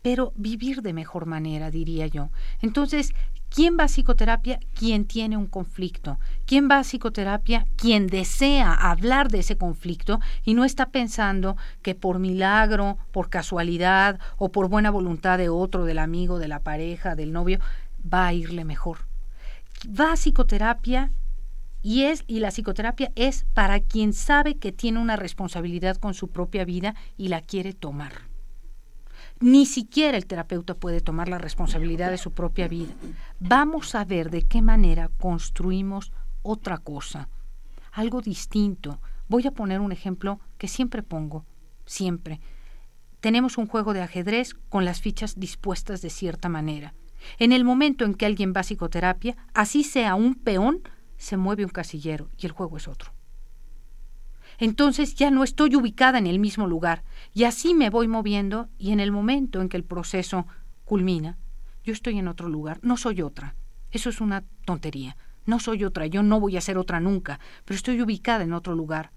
[0.00, 2.30] pero vivir de mejor manera, diría yo.
[2.60, 3.12] Entonces,
[3.50, 4.58] ¿quién va a psicoterapia?
[4.74, 6.18] Quien tiene un conflicto.
[6.46, 7.66] ¿Quién va a psicoterapia?
[7.76, 14.18] Quien desea hablar de ese conflicto y no está pensando que por milagro, por casualidad
[14.38, 17.58] o por buena voluntad de otro, del amigo, de la pareja, del novio,
[18.02, 19.07] va a irle mejor
[19.86, 21.12] va a psicoterapia
[21.82, 26.28] y es y la psicoterapia es para quien sabe que tiene una responsabilidad con su
[26.28, 28.28] propia vida y la quiere tomar.
[29.40, 32.92] Ni siquiera el terapeuta puede tomar la responsabilidad de su propia vida.
[33.38, 36.12] Vamos a ver de qué manera construimos
[36.42, 37.28] otra cosa,
[37.92, 39.00] algo distinto.
[39.28, 41.44] Voy a poner un ejemplo que siempre pongo,
[41.86, 42.40] siempre.
[43.20, 46.94] Tenemos un juego de ajedrez con las fichas dispuestas de cierta manera.
[47.38, 50.82] En el momento en que alguien va a psicoterapia, así sea un peón,
[51.16, 53.12] se mueve un casillero y el juego es otro.
[54.58, 58.92] Entonces ya no estoy ubicada en el mismo lugar y así me voy moviendo y
[58.92, 60.46] en el momento en que el proceso
[60.84, 61.38] culmina,
[61.84, 63.54] yo estoy en otro lugar, no soy otra.
[63.90, 65.16] Eso es una tontería.
[65.46, 68.74] No soy otra, yo no voy a ser otra nunca, pero estoy ubicada en otro
[68.74, 69.12] lugar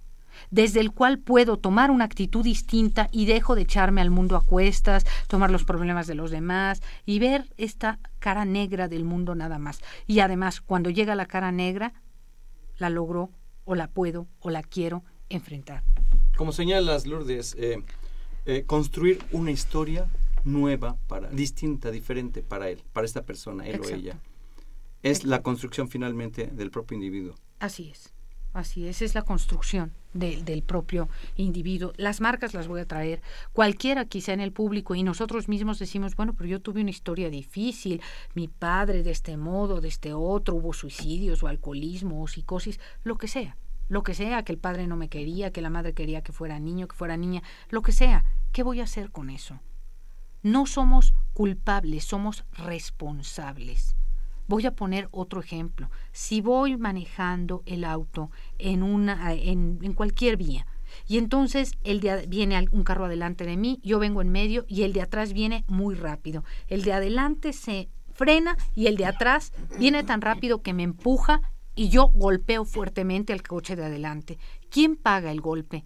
[0.50, 4.46] desde el cual puedo tomar una actitud distinta y dejo de echarme al mundo a
[4.46, 9.60] cuestas, tomar los problemas de los demás y ver esta cara negra del mundo nada
[9.60, 9.80] más.
[10.08, 11.94] Y además, cuando llega la cara negra,
[12.78, 13.30] la logro
[13.66, 15.84] o la puedo o la quiero enfrentar.
[16.36, 17.84] Como señalas, Lourdes, eh,
[18.46, 20.08] eh, construir una historia
[20.44, 24.20] nueva, para, distinta, diferente para él, para esta persona, él o ella.
[25.04, 27.36] Es la construcción finalmente del propio individuo.
[27.60, 28.14] Así es.
[28.54, 31.94] Así es, es la construcción del propio individuo.
[31.96, 33.22] Las marcas las voy a traer,
[33.54, 37.30] cualquiera quizá en el público, y nosotros mismos decimos, bueno, pero yo tuve una historia
[37.30, 38.02] difícil,
[38.34, 43.18] mi padre de este modo, de este otro, hubo suicidios o alcoholismo o psicosis, lo
[43.18, 43.56] que sea,
[43.88, 46.60] lo que sea, que el padre no me quería, que la madre quería que fuera
[46.60, 49.62] niño, que fuera niña, lo que sea, ¿qué voy a hacer con eso?
[50.44, 53.96] No somos culpables, somos responsables.
[54.48, 55.90] Voy a poner otro ejemplo.
[56.12, 60.66] Si voy manejando el auto en, una, en, cualquier vía
[61.08, 64.84] y entonces el de, viene un carro adelante de mí, yo vengo en medio y
[64.84, 66.44] el de atrás viene muy rápido.
[66.68, 71.42] El de adelante se frena y el de atrás viene tan rápido que me empuja
[71.76, 74.38] y yo golpeo fuertemente al coche de adelante.
[74.70, 75.86] ¿Quién paga el golpe?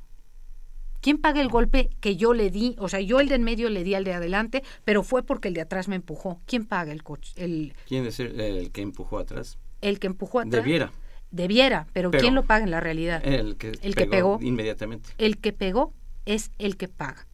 [1.06, 2.76] ¿Quién paga el golpe que yo le di?
[2.80, 5.50] O sea, yo el de en medio le di al de adelante, pero fue porque
[5.50, 6.42] el de atrás me empujó.
[6.48, 7.32] ¿Quién paga el coche?
[7.36, 9.60] El, ¿Quién es el, que empujó atrás?
[9.82, 10.64] El que empujó atrás.
[10.64, 10.92] Debiera.
[11.30, 13.22] Debiera, pero, ¿quién lo paga en la realidad?
[13.24, 15.12] El que, el que pegó inmediatamente.
[15.20, 15.94] El que pegó
[16.26, 17.28] es el que paga.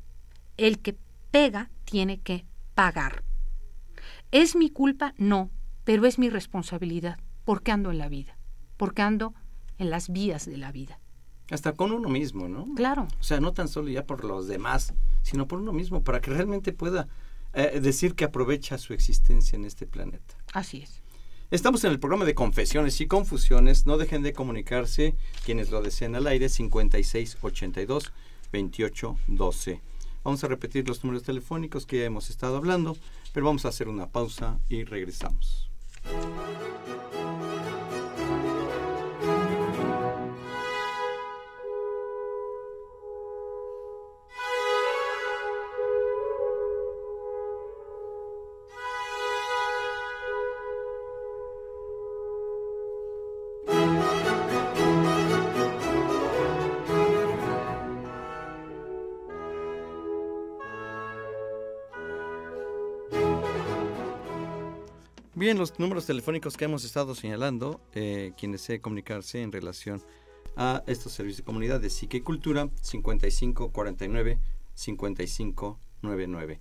[0.58, 0.98] El que
[1.32, 2.44] pega tiene que
[2.76, 3.24] pagar.
[4.32, 5.14] ¿Es mi culpa?
[5.16, 5.50] No,
[5.86, 8.38] pero es mi responsabilidad, porque ando en la vida,
[8.76, 9.34] porque ando
[9.78, 11.00] en las vías de la vida.
[11.52, 12.68] Hasta con uno mismo, ¿no?
[12.76, 13.08] Claro.
[13.20, 16.32] O sea, no tan solo ya por los demás, sino por uno mismo, para que
[16.32, 17.08] realmente pueda
[17.54, 20.36] eh, decir que aprovecha su existencia en este planeta.
[20.54, 21.02] Así es.
[21.52, 23.86] Estamos en el programa de confesiones y confusiones.
[23.86, 28.14] No dejen de comunicarse quienes lo deseen al aire 5682
[28.54, 29.82] 2812.
[30.24, 32.96] Vamos a repetir los números telefónicos que ya hemos estado hablando,
[33.34, 35.70] pero vamos a hacer una pausa y regresamos.
[65.42, 70.00] Bien, los números telefónicos que hemos estado señalando, eh, quienes desee comunicarse en relación
[70.56, 74.38] a estos servicios de comunidad de Psique y Cultura, 5549
[74.76, 76.60] 5599.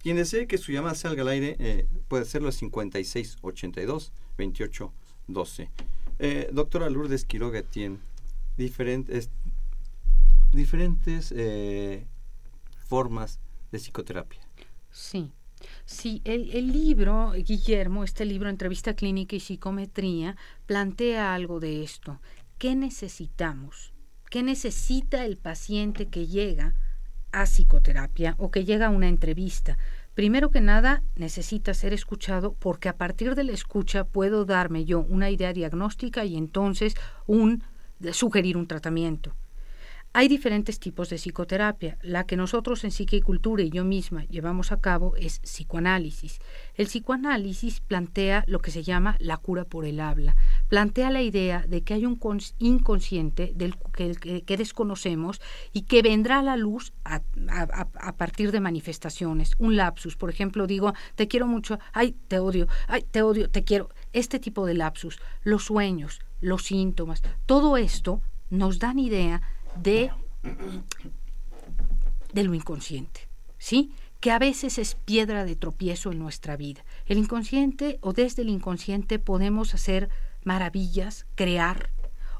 [0.00, 5.68] Quien desee que su llamada salga al aire eh, puede hacerlo a 5682 2812.
[6.20, 7.98] Eh, doctora Lourdes Quiroga tiene
[8.56, 9.28] diferentes,
[10.52, 12.06] diferentes eh,
[12.86, 13.40] formas
[13.72, 14.40] de psicoterapia.
[14.92, 15.32] Sí.
[15.84, 20.36] Sí, el, libro, Guillermo, este libro, Entrevista Clínica y Psicometría,
[20.66, 22.20] plantea algo de esto.
[22.58, 23.92] ¿Qué necesitamos?
[24.30, 26.74] ¿Qué necesita el paciente que llega
[27.32, 29.78] a psicoterapia o que llega a una entrevista?
[30.14, 35.00] Primero que nada, necesita ser escuchado porque a partir de la escucha puedo darme yo
[35.00, 36.94] una idea diagnóstica y entonces
[37.26, 37.62] un,
[38.12, 39.34] sugerir un tratamiento.
[40.14, 41.98] Hay diferentes tipos de psicoterapia.
[42.02, 46.40] La que nosotros en Psique y Cultura y yo misma llevamos a cabo es psicoanálisis.
[46.74, 50.34] El psicoanálisis plantea lo que se llama la cura por el habla.
[50.68, 52.18] Plantea la idea de que hay un
[52.58, 55.40] inconsciente del que, desconocemos
[55.72, 59.52] y que vendrá a la luz a, a, partir de manifestaciones.
[59.58, 63.62] Un lapsus, por ejemplo, digo, te quiero mucho, ay, te odio, ay, te odio, te
[63.62, 63.90] quiero.
[64.14, 69.42] Este tipo de lapsus, los sueños, los síntomas, todo esto nos dan idea
[69.82, 70.10] de,
[72.34, 73.92] lo inconsciente, ¿sí?
[74.20, 76.84] que a veces es piedra de tropiezo en nuestra vida.
[77.06, 80.08] El inconsciente o desde el inconsciente podemos hacer
[80.44, 81.90] maravillas, crear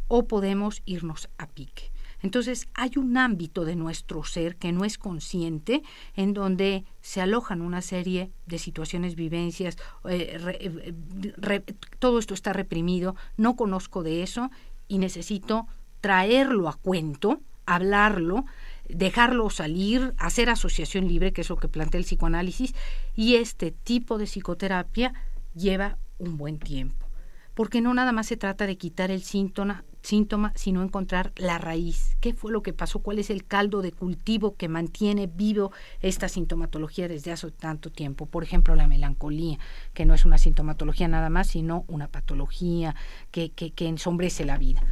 [0.09, 1.93] o podemos irnos a pique.
[2.21, 5.83] Entonces hay un ámbito de nuestro ser que no es consciente,
[6.17, 9.77] en donde se alojan una serie de situaciones, vivencias,
[10.09, 11.63] eh, eh,
[12.01, 14.51] todo esto está reprimido, no conozco de eso
[14.89, 15.69] y necesito
[16.01, 18.45] traerlo a cuento, hablarlo,
[18.89, 22.75] dejarlo salir, hacer asociación libre, que es lo que plantea el psicoanálisis,
[23.15, 25.13] y este tipo de psicoterapia
[25.55, 27.07] lleva un buen tiempo,
[27.55, 32.17] porque no nada más se trata de quitar el síntoma, síntoma, sino encontrar la raíz.
[32.21, 33.01] ¿Qué fue lo que pasó?
[33.01, 38.27] ¿Cuál es el caldo de cultivo que mantiene vivo esta sintomatología desde hace tanto tiempo?
[38.27, 39.59] Por ejemplo, la melancolía,
[39.93, 42.95] que no es una sintomatología nada más, sino una patología
[43.31, 44.83] que, que, que ensombrece la vida.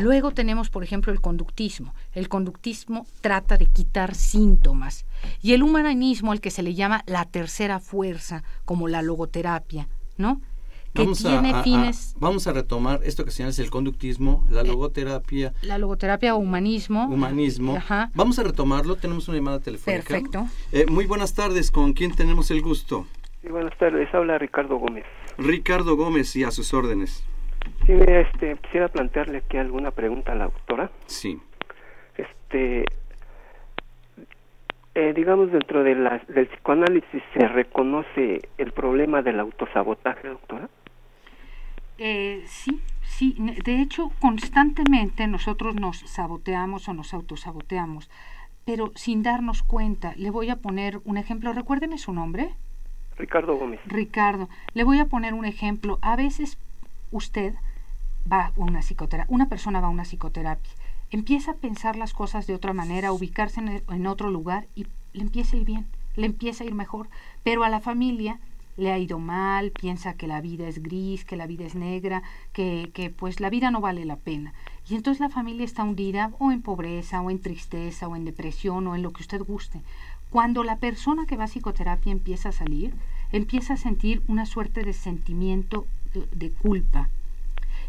[0.00, 1.94] Luego tenemos, por ejemplo, el conductismo.
[2.12, 5.04] El conductismo trata de quitar síntomas.
[5.42, 10.40] Y el humanismo, al que se le llama la tercera fuerza, como la logoterapia, ¿no?
[10.94, 12.16] Que vamos tiene a, fines.
[12.18, 15.52] vamos a retomar esto que se llama el conductismo, la eh, logoterapia.
[15.62, 17.06] la logoterapia o humanismo.
[17.06, 17.76] Humanismo.
[17.76, 18.10] Ajá.
[18.14, 18.96] Vamos a retomarlo.
[18.96, 20.02] Tenemos una llamada telefónica.
[20.02, 20.46] Perfecto.
[20.72, 21.70] Eh, muy buenas tardes.
[21.70, 23.06] ¿Con quién tenemos el gusto?
[23.42, 24.12] Sí, buenas tardes.
[24.12, 25.04] Habla Ricardo Gómez.
[25.38, 27.24] Ricardo Gómez y a sus órdenes.
[27.90, 30.92] Sí, este, quisiera plantearle aquí alguna pregunta a la doctora.
[31.06, 31.40] Sí.
[32.16, 32.84] Este,
[34.94, 40.68] eh, digamos, dentro de la, del psicoanálisis se reconoce el problema del autosabotaje, doctora.
[41.98, 43.34] Eh, sí, sí.
[43.64, 48.08] De hecho, constantemente nosotros nos saboteamos o nos autosaboteamos,
[48.64, 50.12] pero sin darnos cuenta.
[50.16, 51.52] Le voy a poner un ejemplo.
[51.52, 52.54] Recuérdeme su nombre.
[53.16, 53.80] Ricardo Gómez.
[53.84, 55.98] Ricardo, le voy a poner un ejemplo.
[56.02, 56.56] A veces
[57.10, 57.54] usted
[58.30, 60.72] va a una psicoterapia, una persona va a una psicoterapia,
[61.10, 65.56] empieza a pensar las cosas de otra manera, ubicarse en, otro lugar y le empieza
[65.56, 67.08] a ir bien, le empieza a ir mejor,
[67.42, 68.38] pero a la familia
[68.76, 72.22] le ha ido mal, piensa que la vida es gris, que la vida es negra,
[72.52, 74.54] que, que pues la vida no vale la pena.
[74.88, 78.86] Y entonces la familia está hundida o en pobreza, o en tristeza, o en depresión,
[78.86, 79.82] o en lo que usted guste.
[80.30, 82.94] Cuando la persona que va a psicoterapia empieza a salir,
[83.32, 85.86] empieza a sentir una suerte de sentimiento
[86.32, 87.08] de culpa.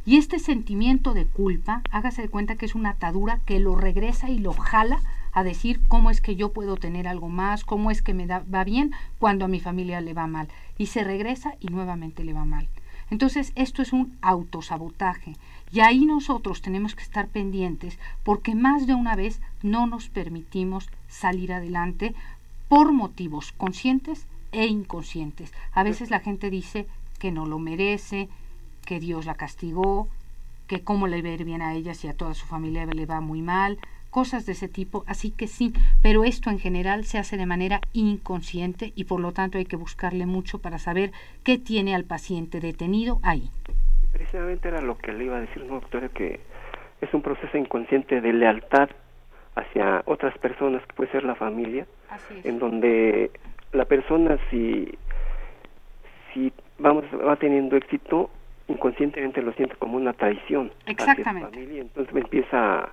[0.06, 4.30] Y este sentimiento de culpa, hágase de cuenta que es una atadura que lo regresa
[4.30, 5.00] y lo jala
[5.32, 8.44] a decir cómo es que yo puedo tener algo más, cómo es que me da,
[8.54, 10.48] va bien cuando a mi familia le va mal.
[10.78, 12.68] Y se regresa y nuevamente le va mal.
[13.12, 15.36] Entonces, esto es un autosabotaje.
[15.72, 20.90] Y ahí nosotros tenemos que estar pendientes porque más de una vez no nos permitimos
[21.08, 22.16] salir adelante
[22.68, 25.54] por motivos conscientes e inconscientes.
[25.74, 26.88] A veces la gente dice
[27.20, 28.30] que no lo merece,
[28.92, 30.10] que Dios la castigó,
[30.68, 33.06] que cómo le va a ir bien a ella si a toda su familia le
[33.06, 33.78] va muy mal,
[34.10, 35.72] cosas de ese tipo, así que sí,
[36.04, 39.78] pero esto en general se hace de manera inconsciente y por lo tanto hay que
[39.78, 41.12] buscarle mucho para saber
[41.46, 43.50] qué tiene al paciente detenido ahí.
[44.12, 46.42] Precisamente era lo que le iba a decir, ¿no, doctora, que
[47.00, 48.90] es un proceso inconsciente de lealtad
[49.56, 51.88] hacia otras personas, que puede ser la familia,
[52.44, 53.32] en donde
[53.72, 54.98] la persona si,
[56.34, 58.30] si vamos, va teniendo éxito,
[58.68, 61.48] inconscientemente lo siente como una traición Exactamente.
[61.48, 62.92] hacia su familia, entonces empieza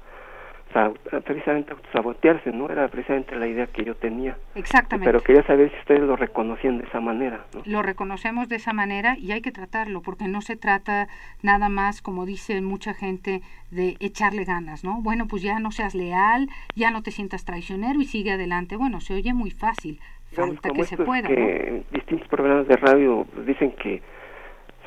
[0.75, 2.69] a, a precisamente sabotearse, ¿no?
[2.71, 4.37] Era precisamente la idea que yo tenía.
[4.55, 5.11] Exactamente.
[5.11, 7.63] Pero quería saber si ustedes lo reconocían de esa manera, ¿no?
[7.65, 11.09] Lo reconocemos de esa manera y hay que tratarlo, porque no se trata
[11.43, 13.41] nada más, como dice mucha gente,
[13.71, 15.01] de echarle ganas, ¿no?
[15.01, 18.77] Bueno, pues ya no seas leal, ya no te sientas traicionero y sigue adelante.
[18.77, 20.01] Bueno, se oye muy fácil,
[20.31, 21.49] Digamos, falta como que se pueda, que ¿no?
[21.49, 24.03] en distintos programas de radio pues, dicen que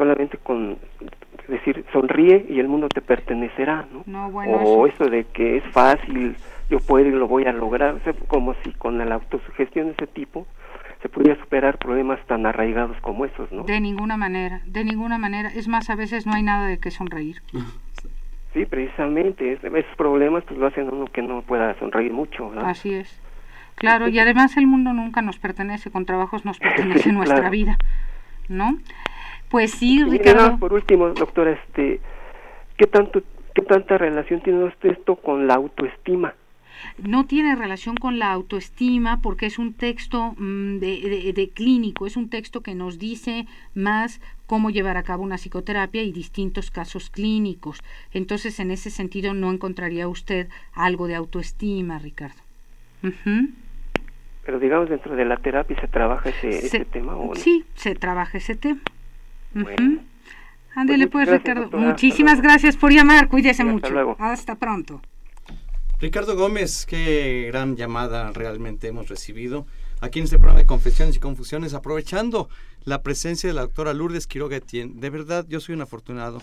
[0.01, 0.79] solamente con
[1.47, 4.01] decir sonríe y el mundo te pertenecerá, ¿no?
[4.07, 6.35] No, bueno, o eso- eso de que es fácil,
[6.71, 9.91] yo puedo y lo voy a lograr, o sea, como si con la autosugestión de
[9.93, 10.47] ese tipo
[11.03, 13.63] se pudiera superar problemas tan arraigados como esos, ¿no?
[13.63, 15.49] De ninguna manera, de ninguna manera.
[15.49, 17.41] Es más, a veces no hay nada de qué sonreír.
[18.53, 22.49] Sí, precisamente, es- esos problemas pues lo hacen a uno que no pueda sonreír mucho,
[22.49, 22.65] ¿verdad?
[22.71, 23.17] Así es.
[23.75, 27.51] Claro, y además el mundo nunca nos pertenece, con trabajos nos pertenece Sí, nuestra claro.
[27.51, 27.77] vida,
[28.49, 28.77] ¿no?
[29.51, 30.43] Pues sí, Ricardo.
[30.43, 31.99] nada por último, doctora, este,
[32.77, 33.21] ¿qué tanto,
[33.53, 36.33] qué tanta relación tiene usted esto con la autoestima?
[36.97, 42.07] no tiene relación con la autoestima porque es un texto mm, de, de- de clínico,
[42.07, 43.45] es un texto que nos dice
[43.75, 47.83] más cómo llevar a cabo una psicoterapia y distintos casos clínicos.
[48.13, 52.41] Entonces, en ese sentido, no encontraría usted algo de autoestima, Ricardo.
[53.03, 53.49] Ujú.
[54.43, 57.35] Pero digamos dentro de la terapia se trabaja ese, Se- ese tema o no?
[57.35, 58.79] Sí, se trabaja ese tema.
[59.53, 60.01] Bueno.
[60.75, 61.61] Ándele Pues pues, gracias, Ricardo.
[61.63, 61.83] doctora.
[61.83, 62.43] Hasta Muchísimas luego.
[62.43, 63.27] gracias por llamar.
[63.27, 63.89] Cuídese hasta mucho.
[63.89, 64.15] luego.
[64.19, 65.01] Hasta pronto.
[65.99, 69.67] Ricardo Gómez, qué gran llamada realmente hemos recibido
[69.99, 72.49] aquí en este programa de Confesiones y Confusiones, aprovechando
[72.85, 74.93] la presencia de la doctora Lourdes Quiroga Etienne.
[74.99, 76.41] De verdad, yo soy un afortunado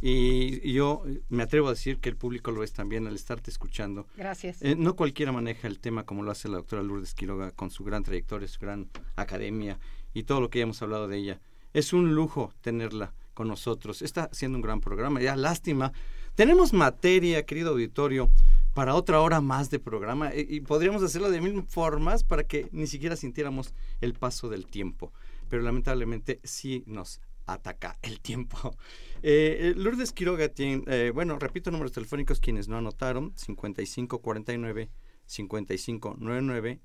[0.00, 3.50] y, y yo me atrevo a decir que el público lo es también al estarte
[3.50, 4.06] escuchando.
[4.16, 4.62] Gracias.
[4.62, 7.82] Eh, no cualquiera maneja el tema como lo hace la doctora Lourdes Quiroga con su
[7.82, 8.86] gran trayectoria, su gran
[9.16, 9.78] academia
[10.14, 11.40] y todo lo que ya hemos hablado de ella.
[11.72, 14.02] Es un lujo tenerla con nosotros.
[14.02, 15.20] Está haciendo un gran programa.
[15.20, 15.92] Ya lástima.
[16.34, 18.30] Tenemos materia, querido auditorio,
[18.74, 22.68] para otra hora más de programa eh, y podríamos hacerlo de mil formas para que
[22.72, 25.12] ni siquiera sintiéramos el paso del tiempo.
[25.48, 27.20] Pero lamentablemente sí nos
[27.52, 28.58] ataca el tiempo.
[29.22, 34.88] Eh, eh, Lourdes Quiroga tiene, eh, bueno, repito números telefónicos quienes no anotaron, 5549
[35.26, 36.80] 5599,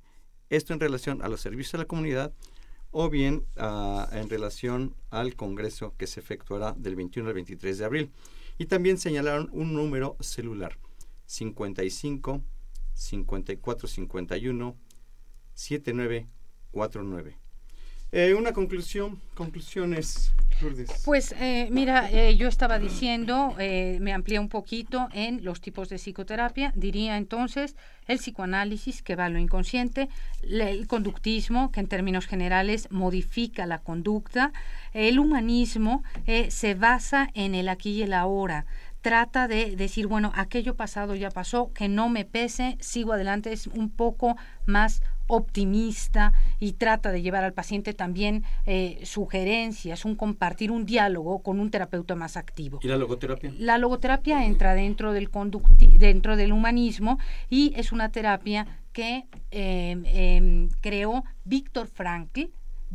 [0.50, 2.34] esto en relación a los servicios de la comunidad
[2.98, 7.84] o bien ah, en relación al congreso que se efectuará del 21 al 23 de
[7.84, 8.12] abril.
[8.58, 10.78] Y también señalaron un número celular,
[11.26, 12.42] 55
[12.94, 14.78] 54 51
[15.56, 17.45] 7949.
[18.18, 21.02] Eh, una conclusión, conclusiones, Lourdes.
[21.04, 25.98] Pues eh, mira, eh, yo estaba diciendo, me amplié un poquito en los tipos de
[25.98, 27.76] psicoterapia, diría entonces
[28.08, 30.08] el psicoanálisis que va a lo inconsciente,
[30.42, 34.54] el conductismo que en términos generales modifica la conducta,
[34.94, 36.02] el humanismo
[36.48, 38.66] se basa en el aquí y el ahora,
[39.02, 43.68] trata de decir, bueno, aquello pasado ya pasó, que no me pese, sigo adelante, es
[43.68, 50.72] un poco más optimista y trata de llevar al paciente también eh, sugerencias, un compartir,
[50.72, 52.80] un diálogo con un terapeuta más activo.
[52.82, 53.54] ¿Y la logoterapia?
[53.58, 55.30] La logoterapia entra dentro del,
[55.98, 57.20] dentro del humanismo
[57.50, 62.46] y es una terapia que em, em, creó Víctor Frankl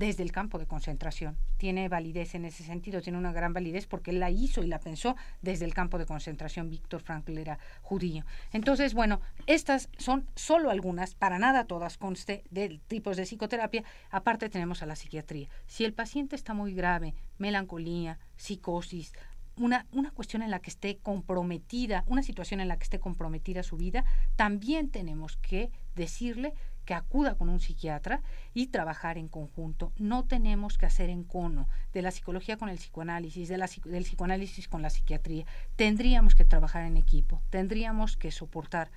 [0.00, 1.36] desde el campo de concentración.
[1.58, 5.14] Tiene validez en ese sentido, tiene una gran validez porque la hizo y la pensó
[5.42, 6.70] desde el campo de concentración.
[6.70, 8.24] Víctor Frankl era judío.
[8.50, 13.84] Entonces, bueno, estas son solo algunas, para nada todas conste de tipos de psicoterapia.
[14.10, 15.50] Aparte tenemos a la psiquiatría.
[15.66, 19.12] Si el paciente está muy grave, melancolía, psicosis,
[19.56, 23.62] una, una, cuestión en la que esté comprometida, una situación en la que esté comprometida
[23.62, 26.54] su vida, también tenemos que decirle
[26.84, 28.22] que acuda con un psiquiatra
[28.54, 29.92] y trabajar en conjunto.
[29.96, 34.04] No tenemos que hacer en cono de la psicología con el psicoanálisis, de la, del
[34.04, 35.46] psicoanálisis con la psiquiatría.
[35.76, 38.90] Tendríamos que trabajar en equipo, tendríamos que soportar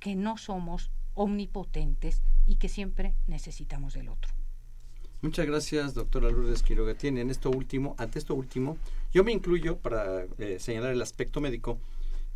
[0.00, 4.32] que no somos omnipotentes y que siempre necesitamos del otro.
[5.20, 6.94] Muchas gracias, doctora Lourdes Quiroga.
[6.94, 8.78] Tiene en esto último, ante esto último,
[9.12, 11.80] yo me incluyo para eh, señalar el aspecto médico.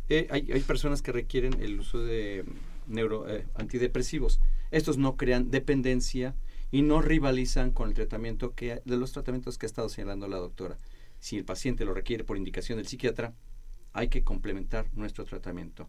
[0.09, 2.43] Eh, hay, hay, personas que requieren el uso de
[2.87, 4.41] neuro, eh, antidepresivos.
[4.73, 6.33] Estos no crean dependencia
[6.71, 10.37] y no rivalizan con el tratamiento que, de los tratamientos que ha estado señalando la
[10.37, 10.79] doctora.
[11.19, 13.35] Si el paciente lo requiere por indicación del psiquiatra,
[13.93, 15.87] hay que complementar nuestro tratamiento.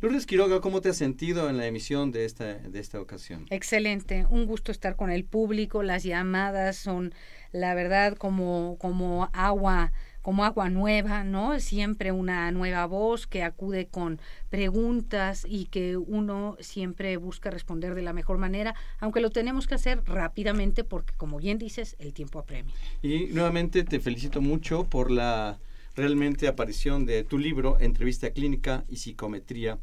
[0.00, 3.46] Lourdes Quiroga, ¿cómo te has sentido en la emisión de esta, de esta ocasión?
[3.50, 7.14] Excelente, un gusto estar con el público, las llamadas son,
[7.52, 9.92] la verdad, como, como agua
[10.28, 11.58] como agua nueva, ¿no?
[11.58, 14.20] Siempre una nueva voz que acude con
[14.50, 19.76] preguntas y que uno siempre busca responder de la mejor manera, aunque lo tenemos que
[19.76, 22.74] hacer rápidamente porque, como bien dices, el tiempo apremia.
[23.00, 25.60] Y nuevamente te felicito mucho por la
[25.96, 29.78] realmente aparición de tu libro, Entrevista Clínica y Psicometría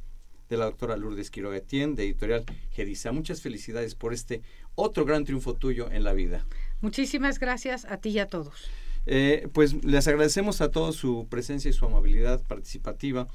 [0.48, 3.12] de la doctora Lourdes Quiroga Etienne, de editorial Gedisa.
[3.12, 4.44] Muchas felicidades por este
[4.76, 6.46] otro gran triunfo tuyo en la vida.
[6.82, 8.70] Muchísimas gracias a ti y a todos.
[9.06, 13.28] Eh, pues les agradecemos a todos su presencia y su amabilidad participativa,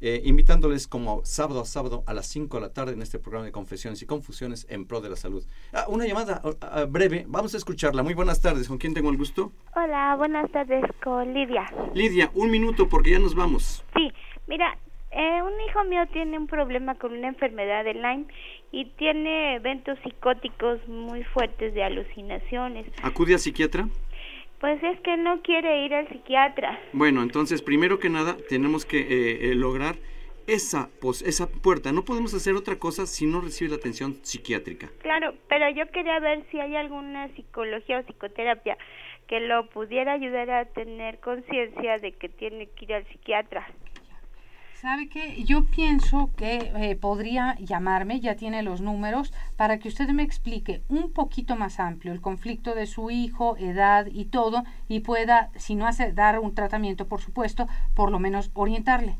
[0.00, 3.46] eh, invitándoles como sábado a sábado a las 5 de la tarde en este programa
[3.46, 5.44] de Confesiones y Confusiones en pro de la salud.
[5.72, 8.04] Ah, una llamada ah, ah, breve, vamos a escucharla.
[8.04, 9.52] Muy buenas tardes, ¿con quién tengo el gusto?
[9.74, 11.66] Hola, buenas tardes, con Lidia.
[11.94, 13.84] Lidia, un minuto porque ya nos vamos.
[13.96, 14.12] Sí,
[14.46, 14.78] mira,
[15.10, 18.26] eh, un hijo mío tiene un problema con una enfermedad de Lyme
[18.70, 22.86] y tiene eventos psicóticos muy fuertes de alucinaciones.
[23.02, 23.88] ¿Acude a psiquiatra?
[24.60, 26.78] Pues es que no quiere ir al psiquiatra.
[26.92, 29.96] Bueno, entonces primero que nada tenemos que eh, eh, lograr
[30.48, 31.92] esa, pues, esa puerta.
[31.92, 34.88] No podemos hacer otra cosa si no recibe la atención psiquiátrica.
[35.02, 38.76] Claro, pero yo quería ver si hay alguna psicología o psicoterapia
[39.28, 43.68] que lo pudiera ayudar a tener conciencia de que tiene que ir al psiquiatra.
[44.80, 45.42] ¿Sabe qué?
[45.42, 50.82] Yo pienso que eh, podría llamarme, ya tiene los números, para que usted me explique
[50.88, 55.74] un poquito más amplio el conflicto de su hijo, edad y todo, y pueda, si
[55.74, 57.66] no hace dar un tratamiento, por supuesto,
[57.96, 59.16] por lo menos orientarle.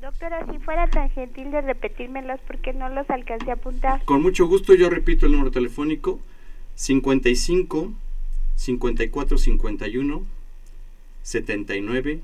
[0.00, 4.04] Doctora, si fuera tan gentil de repetírmelos, porque no los alcancé a apuntar.
[4.04, 6.20] Con mucho gusto, yo repito el número telefónico:
[6.76, 7.92] 55
[8.54, 10.22] 54 51
[11.22, 12.20] 79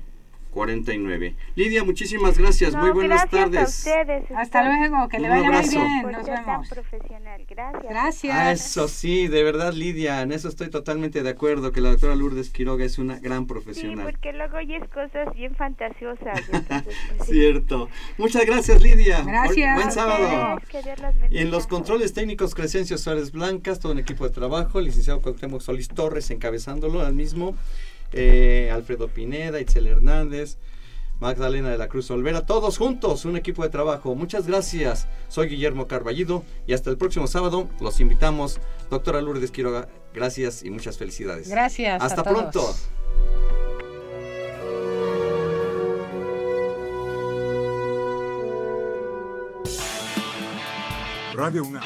[0.55, 1.35] 49.
[1.55, 2.73] Lidia, muchísimas gracias.
[2.73, 3.85] muy buenas tardes.
[4.33, 6.11] Hasta luego, que le vaya muy bien.
[6.13, 6.69] Nos vemos.
[6.69, 7.45] profesional.
[7.49, 7.83] Gracias.
[7.89, 8.33] Gracias.
[8.33, 12.15] Ah, eso sí, de verdad, Lidia, en eso estoy totalmente de acuerdo, que la doctora
[12.15, 13.97] Lourdes Quiroga es una gran profesional.
[13.97, 16.39] Sí, porque luego oyes cosas bien fantasiosas.
[16.49, 16.63] Pues,
[17.27, 17.89] Cierto.
[18.17, 19.23] Muchas gracias, Lidia.
[19.23, 19.75] Gracias.
[19.75, 20.57] Buen sábado.
[21.31, 25.21] Y en los controles técnicos, Crescencio Suárez Blancas, todo un equipo de trabajo, el licenciado
[25.21, 27.57] Cuauhtémoc Solís Torres encabezándolo al mismo
[28.13, 30.57] eh, Alfredo Pineda, Itzel Hernández,
[31.19, 34.15] Magdalena de la Cruz Olvera, todos juntos, un equipo de trabajo.
[34.15, 35.07] Muchas gracias.
[35.29, 38.59] Soy Guillermo Carballido y hasta el próximo sábado los invitamos.
[38.89, 41.49] Doctora Lourdes Quiroga, gracias y muchas felicidades.
[41.49, 42.01] Gracias.
[42.01, 42.75] Hasta pronto.
[51.33, 51.83] Radio UNAM.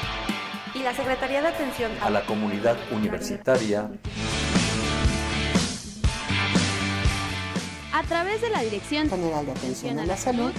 [0.74, 3.90] Y la Secretaría de Atención a la Comunidad Universitaria
[8.00, 10.52] a través de la Dirección General de Atención a la Salud,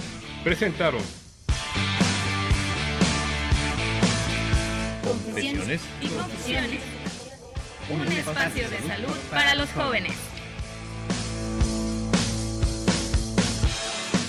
[0.44, 1.02] presentaron
[5.02, 6.80] Confesiones y Confesiones.
[7.90, 10.31] Un espacio de salud para los jóvenes.